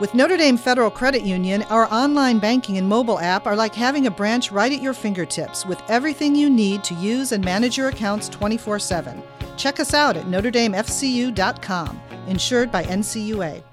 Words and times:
With 0.00 0.14
Notre 0.14 0.36
Dame 0.36 0.56
Federal 0.56 0.92
Credit 0.92 1.22
Union, 1.22 1.64
our 1.64 1.92
online 1.92 2.38
banking 2.38 2.78
and 2.78 2.88
mobile 2.88 3.18
app 3.18 3.48
are 3.48 3.56
like 3.56 3.74
having 3.74 4.06
a 4.06 4.10
branch 4.12 4.52
right 4.52 4.72
at 4.72 4.80
your 4.80 4.92
fingertips 4.92 5.66
with 5.66 5.82
everything 5.88 6.36
you 6.36 6.48
need 6.48 6.84
to 6.84 6.94
use 6.94 7.32
and 7.32 7.44
manage 7.44 7.76
your 7.76 7.88
accounts 7.88 8.28
24 8.28 8.78
7. 8.78 9.20
Check 9.56 9.80
us 9.80 9.94
out 9.94 10.16
at 10.16 10.26
NotreDameFCU.com, 10.26 12.00
insured 12.28 12.70
by 12.70 12.84
NCUA. 12.84 13.64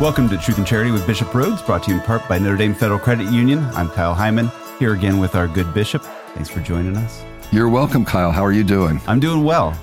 Welcome 0.00 0.30
to 0.30 0.38
Truth 0.38 0.56
and 0.56 0.66
Charity 0.66 0.90
with 0.90 1.06
Bishop 1.06 1.28
Rhoades, 1.28 1.64
brought 1.66 1.82
to 1.82 1.90
you 1.90 1.98
in 1.98 2.02
part 2.02 2.26
by 2.30 2.38
Notre 2.38 2.56
Dame 2.56 2.74
Federal 2.74 2.98
Credit 2.98 3.30
Union. 3.30 3.58
I'm 3.74 3.90
Kyle 3.90 4.14
Hyman, 4.14 4.50
here 4.78 4.94
again 4.94 5.18
with 5.18 5.34
our 5.34 5.48
good 5.48 5.74
bishop. 5.74 6.02
Thanks 6.32 6.48
for 6.48 6.60
joining 6.60 6.96
us. 6.96 7.22
You're 7.52 7.68
welcome, 7.68 8.06
Kyle. 8.06 8.32
How 8.32 8.42
are 8.42 8.52
you 8.52 8.64
doing? 8.64 9.02
I'm 9.06 9.20
doing 9.20 9.44
well. 9.44 9.78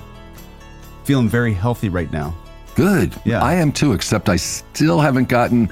Feeling 1.04 1.28
very 1.28 1.54
healthy 1.54 1.88
right 1.88 2.10
now. 2.10 2.34
Good. 2.74 3.14
Yeah. 3.24 3.42
I 3.42 3.54
am 3.54 3.72
too, 3.72 3.92
except 3.92 4.28
I 4.28 4.36
still 4.36 5.00
haven't 5.00 5.28
gotten 5.28 5.68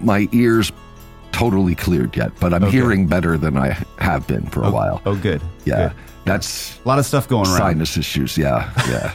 my 0.00 0.28
ears 0.32 0.72
totally 1.30 1.74
cleared 1.74 2.16
yet, 2.16 2.32
but 2.40 2.52
I'm 2.52 2.62
Okay. 2.64 2.72
hearing 2.72 3.06
better 3.06 3.38
than 3.38 3.56
I 3.56 3.76
have 3.98 4.26
been 4.26 4.46
for 4.46 4.62
a 4.62 4.68
Oh, 4.68 4.72
while. 4.72 5.02
Oh, 5.06 5.14
good. 5.16 5.40
yeah. 5.64 5.88
Good. 5.88 5.92
That's 6.24 6.78
A 6.84 6.88
lot 6.88 6.98
of 6.98 7.06
stuff 7.06 7.28
going 7.28 7.46
around. 7.48 7.56
sinus 7.58 7.96
issues. 7.96 8.36
Yeah. 8.36 8.70
Yeah. 8.88 9.12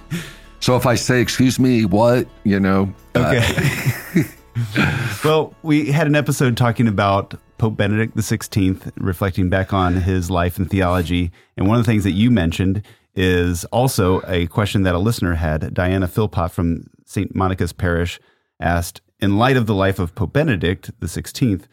so 0.60 0.76
if 0.76 0.86
I 0.86 0.94
say, 0.94 1.20
excuse 1.20 1.58
me, 1.58 1.84
what, 1.84 2.26
you 2.44 2.58
know, 2.60 2.92
uh, 3.14 3.18
Okay. 3.36 4.24
well, 5.24 5.54
we 5.62 5.90
had 5.92 6.06
an 6.06 6.14
episode 6.14 6.56
talking 6.56 6.88
about 6.88 7.34
Pope 7.58 7.76
Benedict 7.76 8.16
XVI, 8.16 8.90
reflecting 8.96 9.48
back 9.50 9.72
on 9.72 9.94
his 9.94 10.30
life 10.30 10.58
and 10.58 10.68
theology. 10.70 11.30
And 11.56 11.66
one 11.68 11.78
of 11.78 11.84
the 11.84 11.90
things 11.90 12.04
that 12.04 12.12
you 12.12 12.30
mentioned 12.30 12.82
is 13.14 13.64
also 13.66 14.20
a 14.26 14.46
question 14.46 14.82
that 14.84 14.94
a 14.94 14.98
listener 14.98 15.34
had. 15.34 15.74
Diana 15.74 16.06
Philpott 16.08 16.50
from 16.52 16.84
St. 17.06 17.34
Monica's 17.34 17.72
Parish 17.72 18.20
asked, 18.60 19.00
In 19.20 19.36
light 19.38 19.56
of 19.56 19.66
the 19.66 19.74
life 19.74 19.98
of 19.98 20.14
Pope 20.14 20.32
Benedict 20.32 20.90
XVI, 21.00 21.64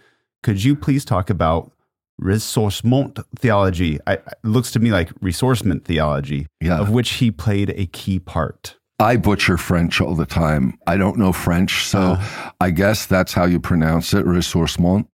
could 0.44 0.64
you 0.64 0.76
please 0.76 1.06
talk 1.06 1.30
about 1.30 1.72
ressourcement 2.22 3.24
theology? 3.38 4.00
I, 4.08 4.14
it 4.14 4.24
looks 4.44 4.72
to 4.72 4.80
me 4.80 4.92
like 4.92 5.10
resourcement 5.20 5.86
theology, 5.86 6.48
Yeah. 6.62 6.80
of 6.80 6.90
which 6.90 7.12
he 7.14 7.32
played 7.32 7.70
a 7.76 7.86
key 7.88 8.20
part. 8.20 8.76
I 9.00 9.18
butcher 9.18 9.58
French 9.58 10.02
all 10.02 10.16
the 10.16 10.26
time. 10.26 10.78
I 10.88 10.98
don't 10.98 11.18
know 11.18 11.32
French, 11.32 11.86
so 11.86 12.00
Uh. 12.20 12.50
I 12.60 12.72
guess 12.72 13.06
that's 13.06 13.34
how 13.34 13.46
you 13.46 13.60
pronounce 13.60 14.14
it, 14.14 14.26
ressourcement. 14.26 15.08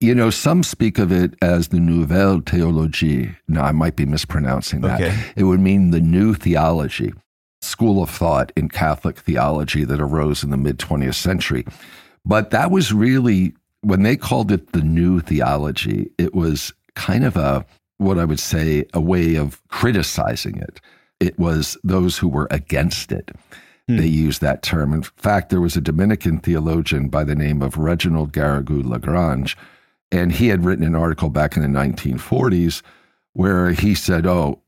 You 0.00 0.14
know, 0.14 0.30
some 0.30 0.62
speak 0.62 0.98
of 0.98 1.10
it 1.10 1.34
as 1.42 1.68
the 1.68 1.80
Nouvelle 1.80 2.40
Théologie. 2.40 3.34
Now, 3.48 3.64
I 3.64 3.72
might 3.72 3.96
be 3.96 4.06
mispronouncing 4.06 4.82
that. 4.82 5.00
Okay. 5.00 5.18
It 5.34 5.44
would 5.44 5.58
mean 5.58 5.90
the 5.90 6.00
new 6.00 6.34
theology, 6.34 7.12
school 7.62 8.02
of 8.02 8.08
thought 8.08 8.52
in 8.54 8.68
Catholic 8.68 9.18
theology 9.18 9.84
that 9.84 10.00
arose 10.00 10.44
in 10.44 10.50
the 10.50 10.56
mid 10.56 10.78
20th 10.78 11.16
century. 11.16 11.64
But 12.24 12.50
that 12.50 12.70
was 12.70 12.92
really, 12.92 13.54
when 13.80 14.04
they 14.04 14.16
called 14.16 14.52
it 14.52 14.70
the 14.70 14.82
new 14.82 15.18
theology, 15.18 16.10
it 16.16 16.32
was 16.32 16.72
kind 16.94 17.24
of 17.24 17.36
a, 17.36 17.66
what 17.96 18.18
I 18.18 18.24
would 18.24 18.40
say, 18.40 18.84
a 18.94 19.00
way 19.00 19.34
of 19.34 19.66
criticizing 19.66 20.58
it. 20.58 20.80
It 21.18 21.36
was 21.40 21.76
those 21.82 22.18
who 22.18 22.28
were 22.28 22.46
against 22.52 23.10
it. 23.10 23.32
Hmm. 23.88 23.96
They 23.96 24.06
used 24.06 24.40
that 24.42 24.62
term. 24.62 24.92
In 24.92 25.02
fact, 25.02 25.50
there 25.50 25.60
was 25.60 25.76
a 25.76 25.80
Dominican 25.80 26.38
theologian 26.38 27.08
by 27.08 27.24
the 27.24 27.34
name 27.34 27.62
of 27.62 27.76
Reginald 27.76 28.32
Garrigou 28.32 28.84
Lagrange, 28.84 29.56
and 30.10 30.32
he 30.32 30.48
had 30.48 30.64
written 30.64 30.84
an 30.84 30.94
article 30.94 31.28
back 31.30 31.56
in 31.56 31.62
the 31.62 31.78
1940s 31.78 32.82
where 33.32 33.70
he 33.70 33.94
said, 33.94 34.26
oh, 34.26 34.60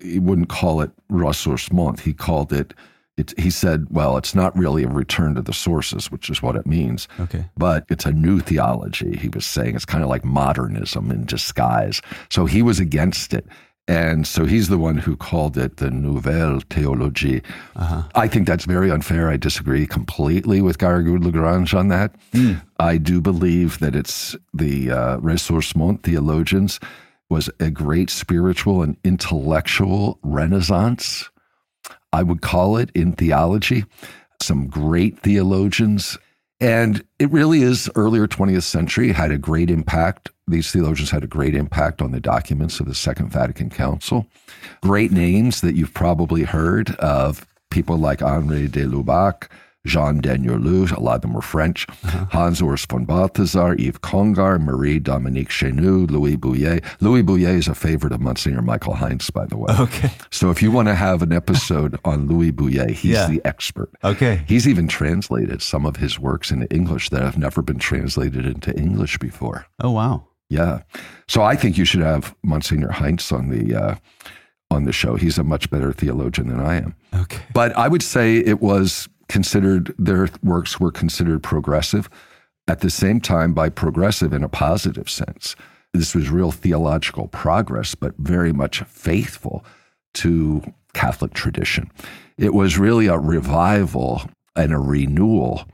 he 0.00 0.18
wouldn't 0.18 0.48
call 0.48 0.80
it 0.80 0.90
ressourcement. 1.10 2.00
He 2.00 2.12
called 2.12 2.52
it, 2.52 2.74
it, 3.16 3.38
he 3.38 3.50
said, 3.50 3.86
well, 3.90 4.16
it's 4.16 4.34
not 4.34 4.56
really 4.58 4.82
a 4.84 4.88
return 4.88 5.34
to 5.36 5.42
the 5.42 5.52
sources, 5.52 6.10
which 6.10 6.28
is 6.28 6.42
what 6.42 6.56
it 6.56 6.66
means, 6.66 7.08
Okay. 7.20 7.46
but 7.56 7.84
it's 7.88 8.04
a 8.04 8.12
new 8.12 8.40
theology. 8.40 9.16
He 9.16 9.28
was 9.28 9.46
saying 9.46 9.74
it's 9.76 9.84
kind 9.84 10.02
of 10.02 10.10
like 10.10 10.24
modernism 10.24 11.10
in 11.10 11.24
disguise. 11.24 12.02
So 12.30 12.46
he 12.46 12.62
was 12.62 12.80
against 12.80 13.32
it. 13.32 13.46
And 13.88 14.26
so 14.26 14.46
he's 14.46 14.68
the 14.68 14.78
one 14.78 14.96
who 14.98 15.16
called 15.16 15.56
it 15.56 15.76
the 15.76 15.90
Nouvelle 15.92 16.60
Théologie. 16.62 17.44
I 18.16 18.26
think 18.26 18.46
that's 18.48 18.64
very 18.64 18.90
unfair. 18.90 19.28
I 19.30 19.36
disagree 19.36 19.86
completely 19.86 20.60
with 20.60 20.78
Garrigou 20.78 21.22
Lagrange 21.22 21.72
on 21.72 21.86
that. 21.88 22.14
I 22.80 22.98
do 22.98 23.20
believe 23.20 23.78
that 23.78 23.94
it's 23.94 24.34
the 24.52 24.90
uh, 24.90 25.16
ressourcement 25.18 26.02
theologians 26.02 26.80
was 27.28 27.48
a 27.60 27.70
great 27.70 28.10
spiritual 28.10 28.82
and 28.82 28.96
intellectual 29.04 30.18
renaissance. 30.22 31.30
I 32.12 32.22
would 32.24 32.40
call 32.42 32.76
it 32.76 32.90
in 32.94 33.12
theology. 33.12 33.84
Some 34.42 34.66
great 34.66 35.20
theologians. 35.20 36.18
And 36.60 37.04
it 37.18 37.30
really 37.30 37.62
is 37.62 37.90
earlier 37.96 38.26
20th 38.26 38.62
century, 38.62 39.12
had 39.12 39.30
a 39.30 39.38
great 39.38 39.70
impact. 39.70 40.30
These 40.48 40.70
theologians 40.70 41.10
had 41.10 41.24
a 41.24 41.28
great 41.28 41.54
impact 41.54 42.00
on 42.00 42.12
the 42.12 42.20
documents 42.20 42.80
of 42.80 42.86
the 42.86 42.94
Second 42.94 43.30
Vatican 43.30 43.68
Council. 43.68 44.26
Great 44.80 45.12
names 45.12 45.60
that 45.60 45.74
you've 45.74 45.92
probably 45.92 46.44
heard 46.44 46.90
of 46.96 47.46
people 47.70 47.98
like 47.98 48.22
Henri 48.22 48.68
de 48.68 48.84
Lubac, 48.84 49.48
Jean 49.86 50.20
Danielou, 50.20 50.94
a 50.96 51.00
lot 51.00 51.16
of 51.16 51.20
them 51.22 51.32
were 51.32 51.40
French, 51.40 51.86
Hans 52.32 52.60
Urs 52.60 52.86
von 52.90 53.04
Balthasar, 53.04 53.74
Yves 53.78 53.98
Congar, 54.00 54.60
Marie 54.60 54.98
Dominique 54.98 55.48
Chenu, 55.48 56.10
Louis 56.10 56.36
Bouyer. 56.36 56.82
Louis 57.00 57.22
Bouyer 57.22 57.56
is 57.56 57.68
a 57.68 57.74
favorite 57.74 58.12
of 58.12 58.20
Monsignor 58.20 58.62
Michael 58.62 58.94
Heintz, 58.94 59.32
by 59.32 59.46
the 59.46 59.56
way. 59.56 59.72
Okay. 59.78 60.10
So 60.30 60.50
if 60.50 60.60
you 60.62 60.70
want 60.70 60.88
to 60.88 60.94
have 60.94 61.22
an 61.22 61.32
episode 61.32 61.98
on 62.04 62.26
Louis 62.26 62.52
Bouyer, 62.52 62.90
he's 62.90 63.12
Yeah. 63.12 63.28
the 63.28 63.40
expert. 63.44 63.90
Okay. 64.04 64.42
He's 64.46 64.66
even 64.68 64.88
translated 64.88 65.62
some 65.62 65.86
of 65.86 65.96
his 65.96 66.18
works 66.18 66.50
into 66.50 66.66
English 66.74 67.10
that 67.10 67.22
have 67.22 67.38
never 67.38 67.62
been 67.62 67.78
translated 67.78 68.44
into 68.46 68.76
English 68.76 69.18
before. 69.18 69.66
Oh, 69.80 69.92
wow. 69.92 70.26
Yeah. 70.50 70.82
So 71.28 71.42
I 71.42 71.56
think 71.56 71.76
you 71.78 71.84
should 71.84 72.02
have 72.02 72.34
Monsignor 72.44 72.88
Heintz 72.90 73.32
on 73.32 73.48
the 73.48 73.74
uh, 73.74 73.94
on 74.70 74.84
the 74.84 74.92
show. 74.92 75.16
He's 75.16 75.38
a 75.38 75.44
much 75.44 75.70
better 75.70 75.92
theologian 75.92 76.48
than 76.48 76.60
I 76.60 76.76
am. 76.76 76.94
Okay. 77.14 77.40
But 77.52 77.76
I 77.76 77.88
would 77.88 78.02
say 78.02 78.36
it 78.38 78.60
was 78.60 79.08
considered 79.28 79.94
their 79.98 80.28
works 80.42 80.78
were 80.80 80.92
considered 80.92 81.42
progressive. 81.42 82.08
At 82.68 82.80
the 82.80 82.90
same 82.90 83.20
time, 83.20 83.54
by 83.54 83.68
progressive 83.68 84.32
in 84.32 84.42
a 84.42 84.48
positive 84.48 85.08
sense, 85.08 85.56
this 85.92 86.14
was 86.14 86.30
real 86.30 86.50
theological 86.50 87.28
progress, 87.28 87.94
but 87.94 88.16
very 88.18 88.52
much 88.52 88.82
faithful 88.82 89.64
to 90.14 90.62
Catholic 90.94 91.32
tradition. 91.32 91.90
It 92.36 92.54
was 92.54 92.78
really 92.78 93.06
a 93.06 93.18
revival 93.18 94.22
and 94.54 94.72
a 94.72 94.78
renewal 94.78 95.68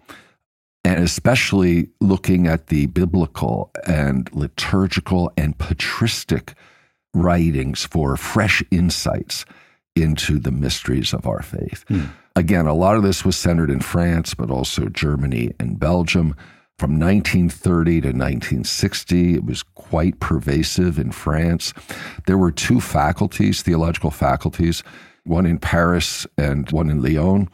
and 0.84 1.02
especially 1.02 1.88
looking 2.00 2.46
at 2.46 2.66
the 2.66 2.86
biblical 2.86 3.70
and 3.86 4.28
liturgical 4.32 5.32
and 5.36 5.56
patristic 5.56 6.54
writings 7.14 7.84
for 7.84 8.16
fresh 8.16 8.62
insights 8.70 9.44
into 9.94 10.38
the 10.38 10.50
mysteries 10.50 11.12
of 11.12 11.26
our 11.26 11.42
faith. 11.42 11.84
Hmm. 11.88 12.04
Again, 12.34 12.66
a 12.66 12.74
lot 12.74 12.96
of 12.96 13.02
this 13.02 13.24
was 13.24 13.36
centered 13.36 13.70
in 13.70 13.80
France, 13.80 14.34
but 14.34 14.50
also 14.50 14.88
Germany 14.88 15.52
and 15.60 15.78
Belgium. 15.78 16.34
From 16.78 16.98
1930 16.98 18.00
to 18.00 18.08
1960, 18.08 19.34
it 19.34 19.44
was 19.44 19.62
quite 19.62 20.18
pervasive 20.18 20.98
in 20.98 21.12
France. 21.12 21.74
There 22.26 22.38
were 22.38 22.50
two 22.50 22.80
faculties, 22.80 23.62
theological 23.62 24.10
faculties, 24.10 24.82
one 25.24 25.46
in 25.46 25.58
Paris 25.58 26.26
and 26.36 26.70
one 26.70 26.90
in 26.90 27.02
Lyon 27.02 27.48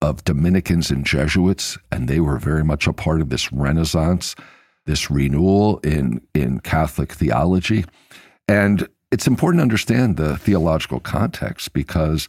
of 0.00 0.22
Dominicans 0.24 0.90
and 0.90 1.04
Jesuits, 1.04 1.76
and 1.90 2.06
they 2.06 2.20
were 2.20 2.38
very 2.38 2.62
much 2.62 2.86
a 2.86 2.92
part 2.92 3.20
of 3.20 3.30
this 3.30 3.52
renaissance, 3.52 4.36
this 4.86 5.10
renewal 5.10 5.78
in, 5.78 6.20
in 6.34 6.60
Catholic 6.60 7.12
theology. 7.12 7.84
And 8.46 8.88
it's 9.10 9.26
important 9.26 9.60
to 9.60 9.62
understand 9.62 10.16
the 10.16 10.36
theological 10.36 11.00
context 11.00 11.72
because 11.72 12.28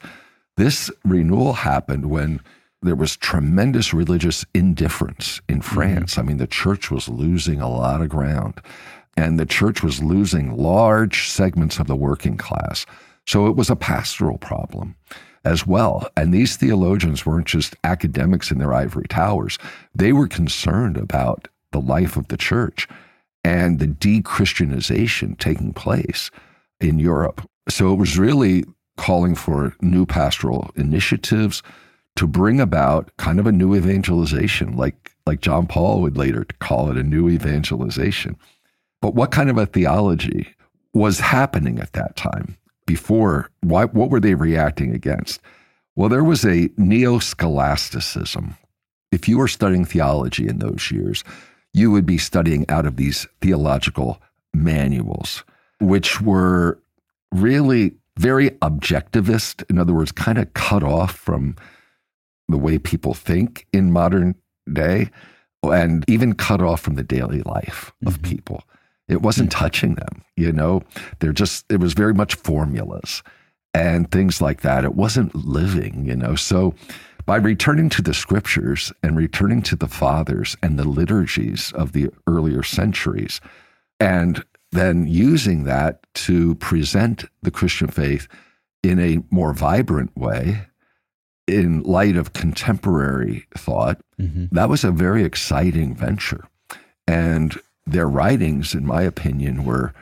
this 0.57 0.89
renewal 1.03 1.53
happened 1.53 2.09
when 2.09 2.41
there 2.81 2.95
was 2.95 3.17
tremendous 3.17 3.93
religious 3.93 4.45
indifference 4.53 5.41
in 5.49 5.59
mm-hmm. 5.59 5.75
France. 5.75 6.17
I 6.17 6.21
mean, 6.21 6.37
the 6.37 6.47
church 6.47 6.89
was 6.89 7.09
losing 7.09 7.59
a 7.59 7.69
lot 7.69 8.01
of 8.01 8.09
ground, 8.09 8.61
and 9.17 9.39
the 9.39 9.45
church 9.45 9.83
was 9.83 10.01
losing 10.01 10.55
large 10.55 11.27
segments 11.29 11.79
of 11.79 11.87
the 11.87 11.95
working 11.95 12.37
class. 12.37 12.85
So 13.27 13.47
it 13.47 13.55
was 13.55 13.69
a 13.69 13.75
pastoral 13.75 14.37
problem 14.37 14.95
as 15.45 15.67
well. 15.67 16.09
And 16.17 16.33
these 16.33 16.57
theologians 16.57 17.25
weren't 17.25 17.47
just 17.47 17.75
academics 17.83 18.51
in 18.51 18.57
their 18.57 18.73
ivory 18.73 19.07
towers, 19.07 19.57
they 19.93 20.13
were 20.13 20.27
concerned 20.27 20.97
about 20.97 21.47
the 21.71 21.79
life 21.79 22.17
of 22.17 22.27
the 22.29 22.37
church 22.37 22.87
and 23.43 23.79
the 23.79 23.87
de 23.87 24.21
Christianization 24.21 25.35
taking 25.35 25.73
place 25.73 26.31
in 26.81 26.99
Europe. 26.99 27.47
So 27.67 27.91
it 27.93 27.97
was 27.97 28.17
really 28.17 28.65
calling 28.97 29.35
for 29.35 29.75
new 29.81 30.05
pastoral 30.05 30.71
initiatives 30.75 31.63
to 32.15 32.27
bring 32.27 32.59
about 32.59 33.15
kind 33.17 33.39
of 33.39 33.47
a 33.47 33.51
new 33.51 33.75
evangelization, 33.75 34.75
like, 34.75 35.11
like 35.25 35.41
John 35.41 35.67
Paul 35.67 36.01
would 36.01 36.17
later 36.17 36.45
call 36.59 36.91
it 36.91 36.97
a 36.97 37.03
new 37.03 37.29
evangelization. 37.29 38.35
But 39.01 39.15
what 39.15 39.31
kind 39.31 39.49
of 39.49 39.57
a 39.57 39.65
theology 39.65 40.53
was 40.93 41.19
happening 41.19 41.79
at 41.79 41.93
that 41.93 42.15
time? 42.15 42.57
Before, 42.85 43.49
why, 43.61 43.85
what 43.85 44.09
were 44.09 44.19
they 44.19 44.33
reacting 44.33 44.93
against? 44.93 45.39
Well, 45.95 46.09
there 46.09 46.23
was 46.23 46.43
a 46.43 46.69
neo 46.77 47.19
scholasticism. 47.19 48.57
If 49.11 49.27
you 49.29 49.37
were 49.37 49.47
studying 49.47 49.85
theology 49.85 50.47
in 50.47 50.59
those 50.59 50.91
years, 50.91 51.23
you 51.73 51.91
would 51.91 52.05
be 52.05 52.17
studying 52.17 52.65
out 52.69 52.85
of 52.85 52.97
these 52.97 53.27
theological 53.41 54.21
manuals, 54.53 55.43
which 55.79 56.21
were 56.21 56.79
really 57.31 57.93
very 58.17 58.51
objectivist. 58.51 59.63
In 59.69 59.77
other 59.77 59.93
words, 59.93 60.11
kind 60.11 60.37
of 60.37 60.53
cut 60.53 60.83
off 60.83 61.15
from 61.15 61.55
the 62.47 62.57
way 62.57 62.77
people 62.77 63.13
think 63.13 63.67
in 63.71 63.91
modern 63.91 64.35
day 64.71 65.09
and 65.63 66.05
even 66.07 66.33
cut 66.33 66.61
off 66.61 66.81
from 66.81 66.95
the 66.95 67.03
daily 67.03 67.41
life 67.41 67.91
of 68.05 68.21
mm-hmm. 68.21 68.29
people. 68.29 68.63
It 69.07 69.21
wasn't 69.21 69.49
mm-hmm. 69.49 69.59
touching 69.59 69.95
them, 69.95 70.23
you 70.35 70.51
know. 70.51 70.83
They're 71.19 71.33
just 71.33 71.65
it 71.69 71.79
was 71.79 71.93
very 71.93 72.13
much 72.13 72.35
formulas 72.35 73.23
and 73.73 74.11
things 74.11 74.41
like 74.41 74.61
that. 74.61 74.83
It 74.83 74.95
wasn't 74.95 75.35
living, 75.35 76.05
you 76.05 76.15
know. 76.15 76.35
So 76.35 76.75
by 77.25 77.37
returning 77.37 77.89
to 77.89 78.01
the 78.01 78.13
scriptures 78.13 78.91
and 79.03 79.15
returning 79.15 79.61
to 79.63 79.75
the 79.75 79.87
fathers 79.87 80.55
and 80.63 80.79
the 80.79 80.87
liturgies 80.87 81.71
of 81.73 81.91
the 81.91 82.09
earlier 82.27 82.63
centuries 82.63 83.41
and 83.99 84.43
then 84.71 85.07
using 85.07 85.63
that 85.63 86.01
to 86.13 86.55
present 86.55 87.25
the 87.41 87.51
Christian 87.51 87.87
faith 87.87 88.27
in 88.83 88.99
a 88.99 89.23
more 89.31 89.53
vibrant 89.53 90.15
way 90.15 90.65
in 91.47 91.81
light 91.81 92.15
of 92.15 92.33
contemporary 92.33 93.47
thought, 93.57 93.99
mm-hmm. 94.19 94.45
that 94.51 94.69
was 94.69 94.83
a 94.83 94.91
very 94.91 95.23
exciting 95.23 95.95
venture. 95.95 96.47
And 97.07 97.59
their 97.85 98.07
writings, 98.07 98.75
in 98.75 98.85
my 98.85 99.01
opinion, 99.01 99.65
were 99.65 99.93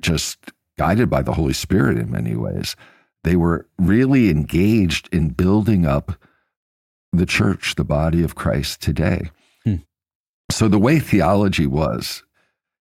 just 0.00 0.38
guided 0.76 1.08
by 1.08 1.22
the 1.22 1.32
Holy 1.32 1.54
Spirit 1.54 1.96
in 1.96 2.10
many 2.10 2.36
ways. 2.36 2.76
They 3.24 3.36
were 3.36 3.66
really 3.78 4.28
engaged 4.28 5.08
in 5.12 5.30
building 5.30 5.86
up 5.86 6.12
the 7.12 7.26
church, 7.26 7.74
the 7.76 7.84
body 7.84 8.22
of 8.22 8.34
Christ 8.34 8.82
today. 8.82 9.30
Hmm. 9.64 9.76
So 10.50 10.68
the 10.68 10.78
way 10.78 10.98
theology 10.98 11.66
was, 11.66 12.22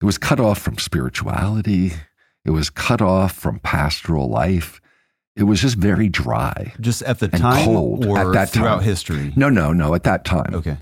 it 0.01 0.06
was 0.06 0.18
cut 0.18 0.40
off 0.40 0.60
from 0.60 0.78
spirituality, 0.78 1.94
it 2.46 2.51
was 2.51 2.69
cut 2.69 3.01
off 3.01 3.34
from 3.34 3.60
pastoral 3.60 4.30
life. 4.30 4.81
It 5.36 5.44
was 5.44 5.62
just 5.62 5.78
very 5.78 6.10
dry. 6.10 6.74
Just 6.81 7.01
at 7.04 7.19
the 7.19 7.28
time 7.30 7.66
cold 7.66 8.06
or 8.06 8.18
at 8.18 8.34
that 8.34 8.50
throughout 8.50 8.78
time. 8.78 8.84
history? 8.84 9.34
No, 9.36 9.50
no, 9.50 9.72
no, 9.72 9.94
at 9.94 10.04
that 10.04 10.25
time. 10.25 10.54
Okay. 10.54 10.78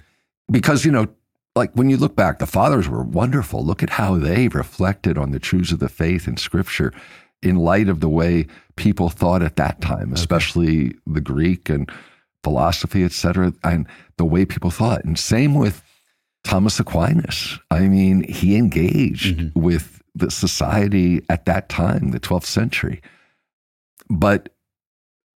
Because, 0.49 0.85
you 0.85 0.91
know, 0.91 1.07
like 1.55 1.71
when 1.73 1.89
you 1.89 1.97
look 1.97 2.15
back, 2.15 2.39
the 2.39 2.47
fathers 2.47 2.87
were 2.87 3.03
wonderful. 3.03 3.63
Look 3.63 3.83
at 3.83 3.91
how 3.91 4.17
they 4.17 4.47
reflected 4.47 5.17
on 5.17 5.31
the 5.31 5.39
truths 5.39 5.71
of 5.71 5.79
the 5.79 5.89
faith 5.89 6.27
in 6.27 6.37
scripture 6.37 6.93
in 7.43 7.57
light 7.57 7.87
of 7.87 7.99
the 7.99 8.09
way 8.09 8.47
people 8.75 9.09
thought 9.09 9.43
at 9.43 9.57
that 9.57 9.81
time, 9.81 10.13
especially 10.13 10.87
okay. 10.87 10.95
the 11.05 11.21
Greek 11.21 11.69
and 11.69 11.91
philosophy, 12.43 13.03
et 13.03 13.11
cetera, 13.11 13.53
and 13.63 13.87
the 14.17 14.25
way 14.25 14.45
people 14.45 14.71
thought. 14.71 15.03
And 15.03 15.19
same 15.19 15.53
with 15.53 15.83
Thomas 16.43 16.79
Aquinas. 16.79 17.59
I 17.71 17.87
mean, 17.87 18.23
he 18.23 18.55
engaged 18.55 19.37
mm-hmm. 19.37 19.59
with 19.59 20.01
the 20.15 20.31
society 20.31 21.21
at 21.29 21.45
that 21.45 21.69
time, 21.69 22.11
the 22.11 22.19
12th 22.19 22.45
century. 22.45 23.01
But 24.09 24.49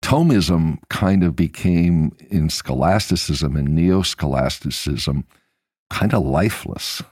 Thomism 0.02 0.78
kind 0.90 1.24
of 1.24 1.34
became 1.34 2.16
in 2.30 2.50
scholasticism 2.50 3.56
and 3.56 3.74
neo 3.74 4.02
scholasticism 4.02 5.24
kind 5.90 6.14
of 6.14 6.24
lifeless, 6.24 7.02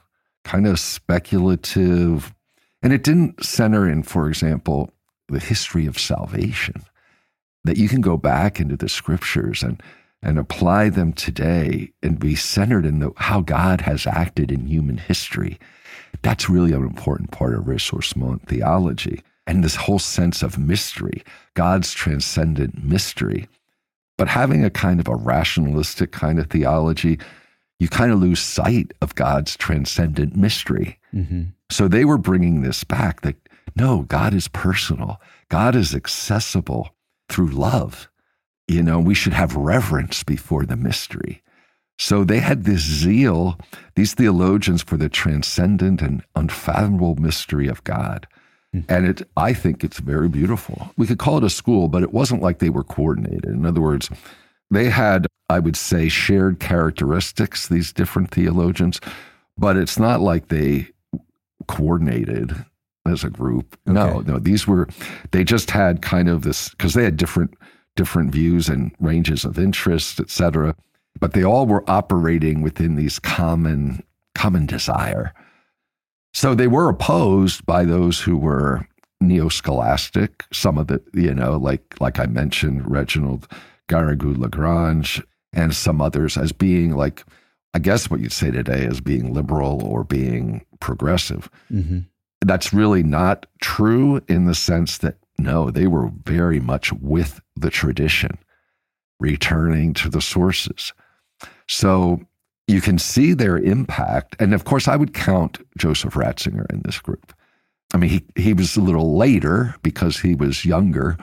kind 0.44 0.66
of 0.66 0.78
speculative. 0.78 2.34
And 2.82 2.92
it 2.92 3.02
didn't 3.02 3.44
center 3.44 3.88
in, 3.88 4.02
for 4.02 4.28
example, 4.28 4.90
the 5.28 5.40
history 5.40 5.86
of 5.86 5.98
salvation, 5.98 6.82
that 7.64 7.76
you 7.78 7.88
can 7.88 8.00
go 8.00 8.16
back 8.16 8.60
into 8.60 8.76
the 8.76 8.88
scriptures 8.88 9.62
and, 9.62 9.82
and 10.26 10.40
apply 10.40 10.88
them 10.88 11.12
today 11.12 11.92
and 12.02 12.18
be 12.18 12.34
centered 12.34 12.84
in 12.84 12.98
the, 12.98 13.12
how 13.16 13.40
God 13.40 13.82
has 13.82 14.08
acted 14.08 14.50
in 14.50 14.66
human 14.66 14.98
history. 14.98 15.56
That's 16.22 16.50
really 16.50 16.72
an 16.72 16.82
important 16.82 17.30
part 17.30 17.54
of 17.54 17.66
ressourcement 17.66 18.42
theology 18.48 19.22
and 19.46 19.62
this 19.62 19.76
whole 19.76 20.00
sense 20.00 20.42
of 20.42 20.58
mystery, 20.58 21.22
God's 21.54 21.92
transcendent 21.92 22.82
mystery. 22.82 23.48
But 24.18 24.26
having 24.26 24.64
a 24.64 24.70
kind 24.70 24.98
of 24.98 25.06
a 25.06 25.14
rationalistic 25.14 26.10
kind 26.10 26.40
of 26.40 26.50
theology, 26.50 27.20
you 27.78 27.88
kind 27.88 28.10
of 28.10 28.18
lose 28.18 28.40
sight 28.40 28.94
of 29.00 29.14
God's 29.14 29.56
transcendent 29.56 30.34
mystery. 30.34 30.98
Mm-hmm. 31.14 31.42
So 31.70 31.86
they 31.86 32.04
were 32.04 32.18
bringing 32.18 32.62
this 32.62 32.82
back 32.82 33.20
that 33.20 33.36
no, 33.76 34.02
God 34.02 34.34
is 34.34 34.48
personal, 34.48 35.20
God 35.50 35.76
is 35.76 35.94
accessible 35.94 36.96
through 37.28 37.50
love. 37.50 38.08
You 38.68 38.82
know, 38.82 38.98
we 38.98 39.14
should 39.14 39.32
have 39.32 39.54
reverence 39.54 40.22
before 40.22 40.66
the 40.66 40.76
mystery. 40.76 41.42
So 41.98 42.24
they 42.24 42.40
had 42.40 42.64
this 42.64 42.80
zeal, 42.80 43.58
these 43.94 44.12
theologians, 44.12 44.82
for 44.82 44.96
the 44.96 45.08
transcendent 45.08 46.02
and 46.02 46.22
unfathomable 46.34 47.16
mystery 47.16 47.68
of 47.68 47.82
God. 47.84 48.26
Mm-hmm. 48.74 48.92
And 48.92 49.06
it, 49.06 49.28
I 49.36 49.54
think 49.54 49.82
it's 49.82 50.00
very 50.00 50.28
beautiful. 50.28 50.90
We 50.96 51.06
could 51.06 51.18
call 51.18 51.38
it 51.38 51.44
a 51.44 51.50
school, 51.50 51.88
but 51.88 52.02
it 52.02 52.12
wasn't 52.12 52.42
like 52.42 52.58
they 52.58 52.68
were 52.68 52.84
coordinated. 52.84 53.46
In 53.46 53.64
other 53.64 53.80
words, 53.80 54.10
they 54.70 54.90
had, 54.90 55.26
I 55.48 55.58
would 55.60 55.76
say, 55.76 56.08
shared 56.08 56.60
characteristics, 56.60 57.68
these 57.68 57.92
different 57.92 58.30
theologians, 58.30 59.00
but 59.56 59.76
it's 59.76 59.98
not 59.98 60.20
like 60.20 60.48
they 60.48 60.88
coordinated 61.68 62.66
as 63.06 63.24
a 63.24 63.30
group. 63.30 63.78
Okay. 63.88 63.94
No, 63.94 64.20
no, 64.20 64.38
these 64.38 64.66
were, 64.66 64.88
they 65.30 65.44
just 65.44 65.70
had 65.70 66.02
kind 66.02 66.28
of 66.28 66.42
this, 66.42 66.70
because 66.70 66.92
they 66.94 67.04
had 67.04 67.16
different, 67.16 67.54
different 67.96 68.30
views 68.30 68.68
and 68.68 68.94
ranges 69.00 69.44
of 69.44 69.58
interest, 69.58 70.20
et 70.20 70.30
cetera, 70.30 70.76
but 71.18 71.32
they 71.32 71.42
all 71.42 71.66
were 71.66 71.88
operating 71.90 72.62
within 72.62 72.94
these 72.94 73.18
common, 73.18 74.02
common 74.34 74.66
desire 74.66 75.34
so 76.36 76.54
they 76.54 76.66
were 76.66 76.90
opposed 76.90 77.64
by 77.64 77.86
those 77.86 78.20
who 78.20 78.36
were 78.36 78.86
neo-scholastic. 79.22 80.44
Some 80.52 80.76
of 80.76 80.88
the, 80.88 81.02
you 81.14 81.32
know, 81.32 81.56
like 81.56 81.98
like 81.98 82.18
I 82.18 82.26
mentioned, 82.26 82.90
Reginald 82.90 83.48
Garrigou 83.88 84.36
Lagrange 84.36 85.22
and 85.54 85.74
some 85.74 86.02
others 86.02 86.36
as 86.36 86.52
being 86.52 86.94
like, 86.94 87.24
I 87.72 87.78
guess 87.78 88.10
what 88.10 88.20
you'd 88.20 88.32
say 88.32 88.50
today 88.50 88.84
as 88.84 89.00
being 89.00 89.32
liberal 89.32 89.82
or 89.82 90.04
being 90.04 90.66
progressive. 90.78 91.48
Mm-hmm. 91.72 92.00
That's 92.42 92.70
really 92.70 93.02
not 93.02 93.46
true 93.62 94.20
in 94.28 94.44
the 94.44 94.54
sense 94.54 94.98
that 94.98 95.16
no, 95.38 95.70
they 95.70 95.86
were 95.86 96.10
very 96.24 96.60
much 96.60 96.92
with 96.92 97.40
the 97.54 97.70
tradition, 97.70 98.38
returning 99.20 99.94
to 99.94 100.08
the 100.08 100.20
sources. 100.20 100.92
So 101.68 102.20
you 102.66 102.80
can 102.80 102.98
see 102.98 103.32
their 103.32 103.58
impact. 103.58 104.36
And 104.40 104.54
of 104.54 104.64
course, 104.64 104.88
I 104.88 104.96
would 104.96 105.14
count 105.14 105.58
Joseph 105.76 106.14
Ratzinger 106.14 106.70
in 106.72 106.82
this 106.84 106.98
group. 106.98 107.32
I 107.94 107.98
mean, 107.98 108.10
he, 108.10 108.24
he 108.34 108.52
was 108.52 108.76
a 108.76 108.80
little 108.80 109.16
later 109.16 109.74
because 109.82 110.18
he 110.18 110.34
was 110.34 110.64
younger, 110.64 111.16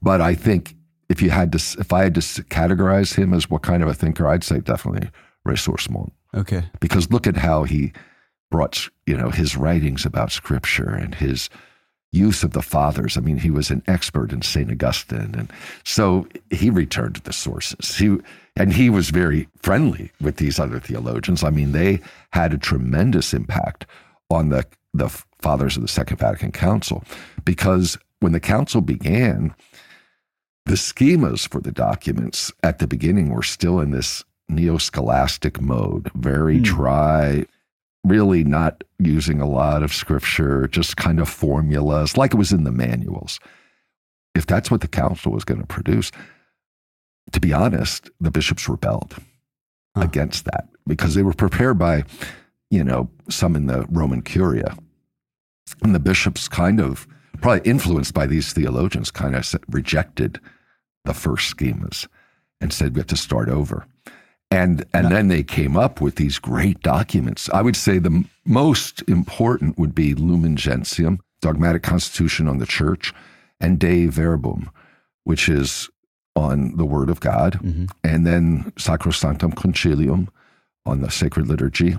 but 0.00 0.20
I 0.20 0.34
think 0.34 0.76
if 1.08 1.20
you 1.20 1.30
had 1.30 1.52
to, 1.52 1.80
if 1.80 1.92
I 1.92 2.04
had 2.04 2.14
to 2.14 2.20
categorize 2.20 3.14
him 3.14 3.34
as 3.34 3.50
what 3.50 3.62
kind 3.62 3.82
of 3.82 3.88
a 3.88 3.94
thinker, 3.94 4.28
I'd 4.28 4.44
say 4.44 4.60
definitely 4.60 5.10
ressourcement. 5.46 6.12
Okay. 6.34 6.64
Because 6.80 7.10
look 7.10 7.26
at 7.26 7.36
how 7.36 7.64
he 7.64 7.92
brought, 8.50 8.88
you 9.06 9.16
know, 9.16 9.30
his 9.30 9.56
writings 9.56 10.06
about 10.06 10.30
scripture 10.30 10.88
and 10.88 11.14
his 11.14 11.50
use 12.14 12.42
of 12.42 12.52
the 12.52 12.62
fathers. 12.62 13.16
I 13.16 13.20
mean, 13.20 13.38
he 13.38 13.50
was 13.50 13.70
an 13.70 13.82
expert 13.86 14.32
in 14.32 14.42
St. 14.42 14.70
Augustine. 14.70 15.34
And 15.36 15.52
so 15.84 16.26
he 16.50 16.70
returned 16.70 17.16
to 17.16 17.22
the 17.22 17.32
sources. 17.32 17.96
He, 17.96 18.16
and 18.56 18.72
he 18.72 18.88
was 18.88 19.10
very 19.10 19.48
friendly 19.62 20.12
with 20.20 20.36
these 20.36 20.58
other 20.58 20.78
theologians. 20.78 21.42
I 21.42 21.50
mean, 21.50 21.72
they 21.72 22.00
had 22.30 22.54
a 22.54 22.58
tremendous 22.58 23.34
impact 23.34 23.86
on 24.30 24.50
the, 24.50 24.64
the 24.92 25.08
fathers 25.40 25.76
of 25.76 25.82
the 25.82 25.88
Second 25.88 26.18
Vatican 26.18 26.52
Council 26.52 27.04
because 27.44 27.98
when 28.20 28.32
the 28.32 28.40
council 28.40 28.80
began, 28.80 29.54
the 30.66 30.74
schemas 30.74 31.48
for 31.48 31.60
the 31.60 31.72
documents 31.72 32.52
at 32.62 32.78
the 32.78 32.86
beginning 32.86 33.30
were 33.30 33.42
still 33.42 33.80
in 33.80 33.90
this 33.90 34.24
neo 34.48 34.78
scholastic 34.78 35.60
mode, 35.60 36.10
very 36.14 36.58
mm. 36.58 36.62
dry, 36.62 37.44
really 38.04 38.44
not 38.44 38.84
using 38.98 39.40
a 39.40 39.48
lot 39.48 39.82
of 39.82 39.92
scripture, 39.92 40.68
just 40.68 40.96
kind 40.96 41.18
of 41.18 41.28
formulas, 41.28 42.16
like 42.16 42.34
it 42.34 42.36
was 42.36 42.52
in 42.52 42.64
the 42.64 42.70
manuals. 42.70 43.40
If 44.34 44.46
that's 44.46 44.70
what 44.70 44.82
the 44.82 44.88
council 44.88 45.32
was 45.32 45.44
going 45.44 45.60
to 45.60 45.66
produce, 45.66 46.10
to 47.32 47.40
be 47.40 47.52
honest, 47.52 48.10
the 48.20 48.30
bishops 48.30 48.68
rebelled 48.68 49.16
huh. 49.96 50.02
against 50.02 50.44
that 50.44 50.68
because 50.86 51.14
they 51.14 51.22
were 51.22 51.32
prepared 51.32 51.78
by, 51.78 52.04
you 52.70 52.84
know, 52.84 53.08
some 53.30 53.56
in 53.56 53.66
the 53.66 53.86
Roman 53.88 54.22
Curia. 54.22 54.76
And 55.82 55.94
the 55.94 56.00
bishops 56.00 56.46
kind 56.46 56.80
of, 56.80 57.06
probably 57.40 57.68
influenced 57.68 58.12
by 58.12 58.26
these 58.26 58.52
theologians, 58.52 59.10
kind 59.10 59.34
of 59.34 59.54
rejected 59.68 60.40
the 61.04 61.14
first 61.14 61.56
schemas 61.56 62.06
and 62.60 62.72
said 62.72 62.94
we 62.94 63.00
have 63.00 63.06
to 63.08 63.16
start 63.16 63.48
over. 63.48 63.86
And, 64.54 64.84
and 64.94 65.10
then 65.10 65.28
they 65.28 65.42
came 65.42 65.76
up 65.76 66.00
with 66.00 66.14
these 66.16 66.38
great 66.38 66.80
documents. 66.80 67.50
I 67.50 67.60
would 67.60 67.76
say 67.76 67.98
the 67.98 68.24
most 68.44 69.02
important 69.08 69.78
would 69.78 69.94
be 69.94 70.14
Lumen 70.14 70.56
Gentium, 70.56 71.18
Dogmatic 71.40 71.82
Constitution 71.82 72.46
on 72.46 72.58
the 72.58 72.66
Church, 72.66 73.12
and 73.60 73.78
Dei 73.78 74.06
Verbum, 74.06 74.70
which 75.24 75.48
is 75.48 75.88
on 76.36 76.76
the 76.76 76.84
Word 76.84 77.10
of 77.10 77.20
God, 77.20 77.54
Mm-hmm. 77.62 77.86
and 78.02 78.26
then 78.26 78.72
Sacrosanctum 78.76 79.54
Concilium 79.54 80.28
on 80.86 81.00
the 81.00 81.10
sacred 81.10 81.48
liturgy, 81.48 81.98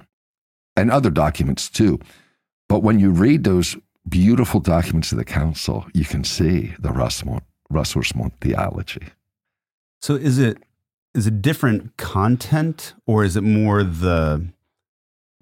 and 0.75 0.91
other 0.91 1.09
documents 1.09 1.69
too. 1.69 1.99
But 2.69 2.83
when 2.83 2.99
you 2.99 3.11
read 3.11 3.43
those 3.43 3.75
beautiful 4.07 4.59
documents 4.59 5.11
of 5.11 5.17
the 5.17 5.25
council, 5.25 5.85
you 5.93 6.05
can 6.05 6.23
see 6.23 6.73
the 6.79 6.89
Ressourcement, 6.89 7.41
Ressourcement 7.71 8.31
theology. 8.41 9.07
So 10.01 10.15
is 10.15 10.37
it 10.37 10.57
is 11.15 11.25
it 11.25 11.41
different 11.41 11.95
content 11.97 12.93
or 13.07 13.23
is 13.23 13.35
it 13.37 13.41
more 13.41 13.83
the 13.83 14.45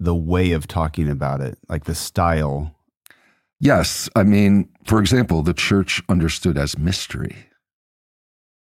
the 0.00 0.14
way 0.14 0.52
of 0.52 0.66
talking 0.66 1.08
about 1.08 1.40
it, 1.40 1.58
like 1.68 1.84
the 1.84 1.94
style? 1.94 2.74
Yes, 3.60 4.08
I 4.14 4.22
mean, 4.22 4.68
for 4.84 5.00
example, 5.00 5.42
the 5.42 5.54
church 5.54 6.02
understood 6.08 6.58
as 6.58 6.78
mystery. 6.78 7.36